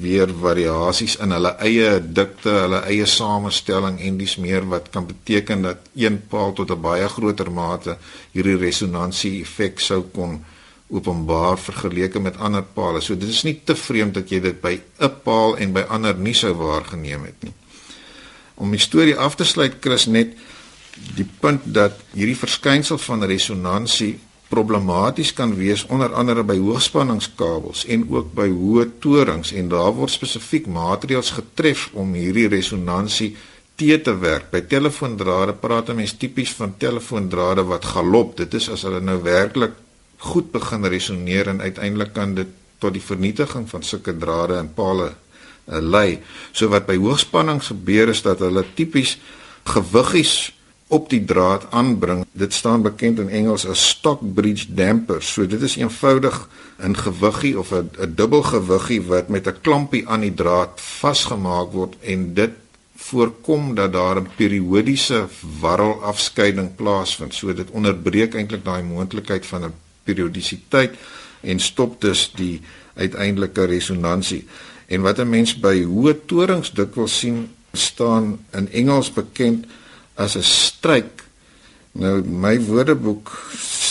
weer 0.00 0.30
variasies 0.40 1.16
in 1.20 1.34
hulle 1.34 1.52
eie 1.60 2.00
dikte, 2.00 2.50
hulle 2.64 2.80
eie 2.88 3.06
samestelling 3.06 4.00
en 4.00 4.18
dis 4.18 4.36
meer 4.40 4.64
wat 4.68 4.88
kan 4.90 5.06
beteken 5.06 5.62
dat 5.62 5.90
een 5.94 6.20
paal 6.28 6.52
tot 6.52 6.70
'n 6.70 6.80
baie 6.80 7.08
groter 7.08 7.50
mate 7.50 7.96
hierdie 8.32 8.56
resonansie 8.56 9.40
effek 9.42 9.80
sou 9.80 10.02
kon 10.12 10.44
openbaar 10.92 11.58
vergeleke 11.58 12.20
met 12.20 12.36
ander 12.36 12.62
pale. 12.62 13.00
So 13.00 13.16
dit 13.16 13.28
is 13.28 13.42
nie 13.42 13.60
te 13.64 13.74
vreemd 13.74 14.14
dat 14.14 14.30
jy 14.30 14.40
dit 14.40 14.60
by 14.60 14.80
'n 15.00 15.12
paal 15.24 15.56
en 15.56 15.72
by 15.72 15.84
ander 15.88 16.14
nie 16.14 16.34
sou 16.34 16.52
waargeneem 16.54 17.24
het 17.24 17.42
nie. 17.42 17.52
Om 18.54 18.70
die 18.70 18.80
storie 18.80 19.16
af 19.16 19.34
te 19.34 19.44
sluit, 19.44 19.74
Chris 19.80 20.06
net 20.06 20.36
die 21.16 21.28
punt 21.40 21.60
dat 21.64 21.92
hierdie 22.12 22.36
verskynsel 22.36 22.98
van 22.98 23.24
resonansie 23.24 24.18
problematies 24.52 25.32
kan 25.32 25.54
wees 25.56 25.86
onder 25.88 26.12
andere 26.12 26.44
by 26.44 26.58
hoogspanningskabels 26.60 27.86
en 27.94 28.04
ook 28.12 28.34
by 28.36 28.50
hoë 28.52 28.90
torings 29.00 29.54
en 29.56 29.70
daar 29.72 29.94
word 29.96 30.12
spesifiek 30.12 30.68
maatreëls 30.68 31.32
getref 31.38 31.88
om 31.96 32.12
hierdie 32.18 32.50
resonansie 32.52 33.32
te 33.80 33.96
te 34.02 34.14
werk. 34.18 34.50
By 34.52 34.60
telefoondrade 34.68 35.54
praat 35.58 35.94
mense 35.96 36.18
tipies 36.20 36.52
van 36.58 36.76
telefoondrade 36.78 37.64
wat 37.66 37.88
galop. 37.94 38.36
Dit 38.36 38.54
is 38.54 38.68
as 38.70 38.84
hulle 38.86 39.00
nou 39.00 39.18
werklik 39.24 39.72
goed 40.22 40.52
begin 40.52 40.86
resoneer 40.86 41.48
en 41.48 41.60
uiteindelik 41.60 42.12
kan 42.14 42.34
dit 42.34 42.48
tot 42.78 42.94
die 42.94 43.02
vernietiging 43.02 43.68
van 43.70 43.82
sulke 43.82 44.14
drade 44.18 44.58
en 44.58 44.70
pale 44.74 45.08
uh, 45.10 45.80
lei. 45.80 46.20
So 46.52 46.70
wat 46.70 46.86
by 46.86 46.98
hoogspanning 47.00 47.62
gebeur 47.64 48.12
is 48.12 48.22
dat 48.22 48.42
hulle 48.44 48.64
tipies 48.74 49.16
gewiggies 49.64 50.52
op 50.92 51.08
die 51.08 51.24
draad 51.24 51.66
aanbring. 51.70 52.24
Dit 52.32 52.52
staan 52.52 52.82
bekend 52.84 53.18
in 53.18 53.28
Engels 53.32 53.64
as 53.66 53.88
stock 53.88 54.20
bridge 54.34 54.74
dampers. 54.76 55.32
So 55.32 55.46
dit 55.46 55.62
is 55.62 55.76
eenvoudig 55.76 56.48
'n 56.84 56.96
gewiggie 56.96 57.58
of 57.58 57.72
'n 57.72 58.12
dubbelgewiggie 58.14 59.02
wat 59.02 59.28
met 59.28 59.46
'n 59.46 59.60
klampie 59.60 60.08
aan 60.08 60.20
die 60.20 60.34
draad 60.34 60.80
vasgemaak 60.80 61.72
word 61.72 61.96
en 62.00 62.34
dit 62.34 62.50
voorkom 62.96 63.74
dat 63.74 63.92
daar 63.92 64.20
'n 64.20 64.28
periodiese 64.36 65.28
warrelafskeiding 65.60 66.74
plaasvind. 66.74 67.34
So 67.34 67.54
dit 67.54 67.70
onderbreek 67.70 68.34
eintlik 68.34 68.64
daai 68.64 68.82
moontlikheid 68.82 69.46
van 69.46 69.64
'n 69.64 69.74
periodisiteit 70.04 70.94
en 71.40 71.60
stop 71.60 72.00
dus 72.00 72.32
die 72.34 72.60
uiteindelike 72.94 73.64
resonansie. 73.64 74.46
En 74.86 75.00
wat 75.00 75.18
'n 75.18 75.28
mens 75.28 75.60
by 75.60 75.84
hoë 75.84 76.24
torings 76.26 76.72
dikwels 76.72 77.18
sien 77.18 77.48
staan 77.72 78.44
in 78.50 78.72
Engels 78.72 79.12
bekend 79.12 79.66
as 80.24 80.36
'n 80.36 80.42
stryk. 80.42 81.24
Nou 81.92 82.22
my 82.24 82.56
woordeboek 82.60 83.28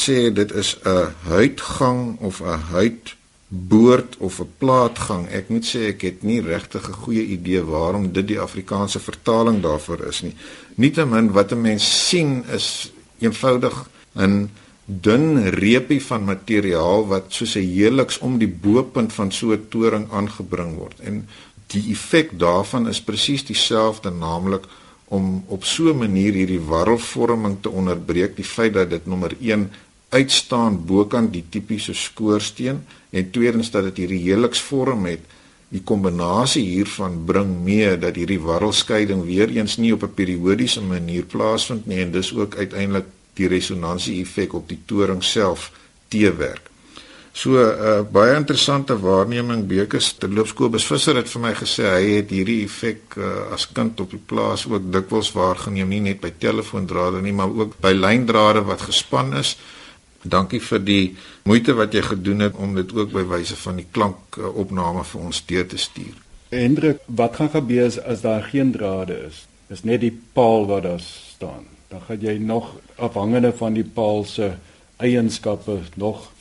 sê 0.03 0.33
dit 0.33 0.51
is 0.51 0.77
'n 0.83 1.13
huidgang 1.33 2.19
of 2.19 2.41
'n 2.41 2.59
huidboord 2.75 4.17
of 4.17 4.39
'n 4.39 4.53
plaatgang. 4.57 5.29
Ek 5.29 5.49
moet 5.49 5.65
sê 5.65 5.79
ek 5.93 6.01
het 6.01 6.23
nie 6.23 6.41
regtig 6.41 6.87
'n 6.87 7.01
goeie 7.03 7.25
idee 7.25 7.63
waarom 7.63 8.11
dit 8.11 8.27
die 8.27 8.39
Afrikaanse 8.39 8.99
vertaling 8.99 9.61
daarvoor 9.61 10.05
is 10.07 10.21
nie. 10.21 10.35
Nietemin 10.75 11.31
wat 11.31 11.51
'n 11.51 11.61
mens 11.61 12.07
sien 12.07 12.43
is 12.57 12.91
eenvoudig 13.19 13.89
'n 14.15 14.49
dun 14.85 15.49
reepie 15.49 16.01
van 16.03 16.23
materiaal 16.23 17.07
wat 17.07 17.25
soos 17.27 17.55
'n 17.55 17.71
helix 17.77 18.19
om 18.19 18.37
die 18.37 18.53
bo-punt 18.63 19.13
van 19.13 19.31
so 19.31 19.51
'n 19.51 19.65
toring 19.69 20.11
aangebring 20.11 20.75
word. 20.75 20.99
En 20.99 21.27
die 21.67 21.91
effek 21.91 22.39
daarvan 22.39 22.87
is 22.87 23.01
presies 23.01 23.45
dieselfde, 23.45 24.09
naamlik 24.09 24.65
om 25.11 25.43
op 25.47 25.63
so 25.67 25.91
'n 25.91 25.97
manier 25.97 26.33
hierdie 26.33 26.65
warrelvorming 26.71 27.57
te 27.61 27.69
onderbreek, 27.69 28.35
die 28.35 28.47
feit 28.47 28.73
dat 28.73 28.89
dit 28.89 29.05
nommer 29.05 29.35
1 29.39 29.71
uitstaan 30.09 30.85
bokant 30.85 31.33
die 31.33 31.43
tipiese 31.49 31.93
skoorsteen 31.93 32.79
en 33.09 33.31
tweedens 33.31 33.71
dat 33.71 33.83
dit 33.83 33.97
hierdie 33.97 34.23
helix 34.23 34.61
vorm 34.61 35.05
het. 35.05 35.19
Die 35.69 35.83
kombinasie 35.83 36.63
hiervan 36.63 37.23
bring 37.25 37.63
mee 37.63 37.97
dat 37.97 38.15
hierdie 38.15 38.39
warrelskeiding 38.39 39.23
weer 39.25 39.49
eens 39.49 39.77
nie 39.77 39.93
op 39.93 40.03
'n 40.03 40.13
periodiese 40.13 40.81
manier 40.81 41.23
plaasvind 41.23 41.85
nie 41.85 41.99
en 41.99 42.11
dis 42.11 42.33
ook 42.35 42.55
uiteindelik 42.55 43.05
die 43.33 43.47
resonansie 43.47 44.21
effek 44.21 44.53
op 44.53 44.67
die 44.69 44.79
toring 44.85 45.23
self 45.23 45.71
teewerk. 46.07 46.70
So 47.33 47.49
'n 47.49 47.55
uh, 47.55 47.97
eh, 47.97 48.03
baie 48.11 48.35
interessante 48.35 48.99
waarneming 48.99 49.67
Bekes 49.67 50.13
terloopskobus 50.13 50.85
Visser 50.85 51.15
het 51.15 51.29
vir 51.29 51.41
my 51.41 51.53
gesê 51.53 51.83
hy 51.87 52.17
het 52.17 52.29
hierdie 52.29 52.63
effek 52.63 53.15
uh, 53.17 53.53
as 53.53 53.67
kind 53.71 53.99
op 53.99 54.11
die 54.11 54.19
plaas 54.25 54.67
ook 54.67 54.91
dikwels 54.91 55.31
waargeneem 55.31 55.89
nie 55.89 56.01
net 56.01 56.19
by 56.19 56.31
telefoondrade 56.37 57.21
nie 57.21 57.33
maar 57.33 57.49
ook 57.49 57.79
by 57.79 57.93
lyndrade 57.93 58.61
wat 58.61 58.81
gespan 58.81 59.33
is. 59.33 59.57
Dankie 60.23 60.59
vir 60.59 60.79
die 60.79 61.15
moeite 61.43 61.73
wat 61.73 61.93
jy 61.93 62.01
gedoen 62.01 62.39
het 62.39 62.55
om 62.55 62.75
dit 62.75 62.93
ook 62.93 63.11
by 63.11 63.23
wyse 63.23 63.55
van 63.55 63.75
die 63.75 63.87
klankopname 63.91 64.99
uh, 64.99 65.09
vir 65.13 65.21
ons 65.21 65.45
deur 65.45 65.67
te 65.67 65.77
stuur. 65.77 66.15
Hendrik, 66.49 66.99
wat 67.05 67.35
gaan 67.35 67.49
gebeur 67.49 68.01
as 68.05 68.21
daar 68.21 68.43
geen 68.43 68.71
drade 68.71 69.17
is? 69.27 69.47
Dis 69.67 69.83
net 69.83 70.01
die 70.01 70.19
paal 70.33 70.67
wat 70.67 70.83
daar 70.83 70.99
staan 70.99 71.71
dan 71.91 72.01
gaan 72.01 72.21
jy 72.23 72.37
nog 72.37 72.75
afhangende 72.95 73.51
van 73.53 73.73
die 73.73 73.83
paal 73.83 74.23
se 74.23 74.53
eienskappe 74.97 75.79
nog 75.99 76.31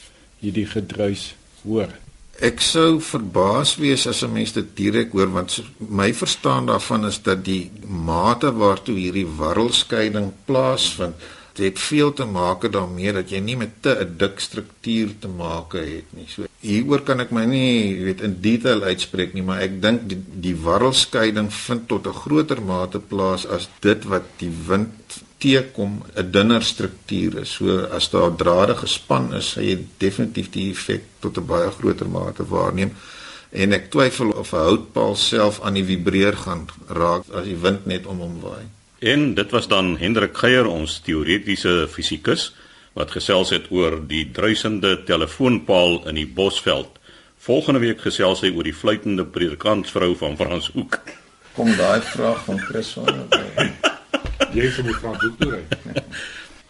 hierdie 0.40 0.66
gedruis 0.66 1.34
hoor. 1.64 1.92
Ek 2.40 2.62
sou 2.64 3.00
verbaas 3.04 3.74
wees 3.76 4.06
as 4.06 4.22
'n 4.24 4.32
mens 4.32 4.52
dit 4.52 4.68
direk 4.76 5.12
hoor 5.12 5.28
want 5.32 5.62
my 5.78 6.12
verstaan 6.12 6.66
daarvan 6.66 7.04
is 7.06 7.22
dat 7.22 7.44
die 7.44 7.70
mate 7.86 8.52
waartoe 8.52 8.96
hierdie 8.96 9.26
warrelskeiding 9.26 10.32
plaasvind 10.46 11.14
dit 11.60 11.78
veel 11.78 12.12
te 12.12 12.24
maak 12.24 12.64
daarmee 12.72 13.12
dat 13.12 13.30
jy 13.30 13.40
nie 13.44 13.56
met 13.56 13.82
te 13.82 13.92
'n 14.04 14.16
dik 14.16 14.40
struktuur 14.40 15.08
te 15.18 15.28
maak 15.28 15.72
het 15.72 16.08
nie. 16.16 16.26
So 16.28 16.46
hieroor 16.60 17.02
kan 17.02 17.20
ek 17.20 17.30
my 17.30 17.44
nie 17.44 18.04
weet 18.04 18.20
in 18.20 18.40
detail 18.40 18.82
uitspreek 18.82 19.34
nie, 19.34 19.42
maar 19.42 19.60
ek 19.60 19.80
dink 19.82 20.08
die, 20.08 20.18
die 20.46 20.56
warrelskeiding 20.56 21.52
vind 21.52 21.88
tot 21.88 22.06
'n 22.06 22.20
groter 22.22 22.62
mate 22.62 22.98
plaas 22.98 23.46
as 23.46 23.68
dit 23.80 24.04
wat 24.04 24.24
die 24.38 24.52
wind 24.68 25.22
teekom 25.40 26.02
'n 26.16 26.30
dunner 26.30 26.62
struktuur 26.62 27.40
is. 27.40 27.52
So 27.52 27.86
as 27.90 28.10
daar 28.10 28.36
drade 28.36 28.76
gespan 28.76 29.34
is, 29.34 29.50
sal 29.50 29.62
jy 29.62 29.78
definitief 29.98 30.50
die 30.50 30.70
effek 30.70 31.02
tot 31.20 31.36
'n 31.36 31.46
baie 31.46 31.70
groter 31.70 32.08
mate 32.08 32.44
waarneem. 32.44 32.92
En 33.50 33.72
ek 33.72 33.90
twyfel 33.90 34.30
of 34.30 34.52
'n 34.52 34.56
houtpaal 34.56 35.16
self 35.16 35.60
aan 35.60 35.74
die 35.74 35.84
vibreer 35.84 36.36
gaan 36.36 36.68
raak 36.88 37.24
as 37.32 37.44
die 37.44 37.56
wind 37.56 37.86
net 37.86 38.06
om 38.06 38.18
hom 38.18 38.40
waai. 38.40 38.64
En 39.00 39.34
dit 39.34 39.50
was 39.50 39.68
dan 39.68 39.96
Hendrik 39.98 40.36
Geier 40.36 40.66
ons 40.66 41.00
teoretiese 41.00 41.88
fisikus 41.88 42.52
wat 42.92 43.10
gesels 43.10 43.50
het 43.50 43.70
oor 43.70 43.96
die 44.06 44.30
druisende 44.32 45.04
telefoonpaal 45.04 46.08
in 46.08 46.14
die 46.14 46.26
Bosveld. 46.26 46.98
Volgende 47.38 47.80
week 47.80 48.00
gesels 48.00 48.40
hy 48.40 48.50
oor 48.52 48.66
die 48.68 48.76
fluitende 48.76 49.24
predikantsvrou 49.24 50.16
van 50.16 50.36
Frans 50.36 50.70
Hoek. 50.74 51.00
Kom 51.56 51.72
daai 51.76 52.00
vraag 52.00 52.44
van 52.44 52.58
Chris 52.58 52.92
van. 52.98 53.88
Jy 54.56 54.66
sê 54.72 54.80
moet 54.86 55.00
Frans 55.00 55.22
Hoek 55.22 55.36
toe 55.40 55.50
ry. 55.54 55.62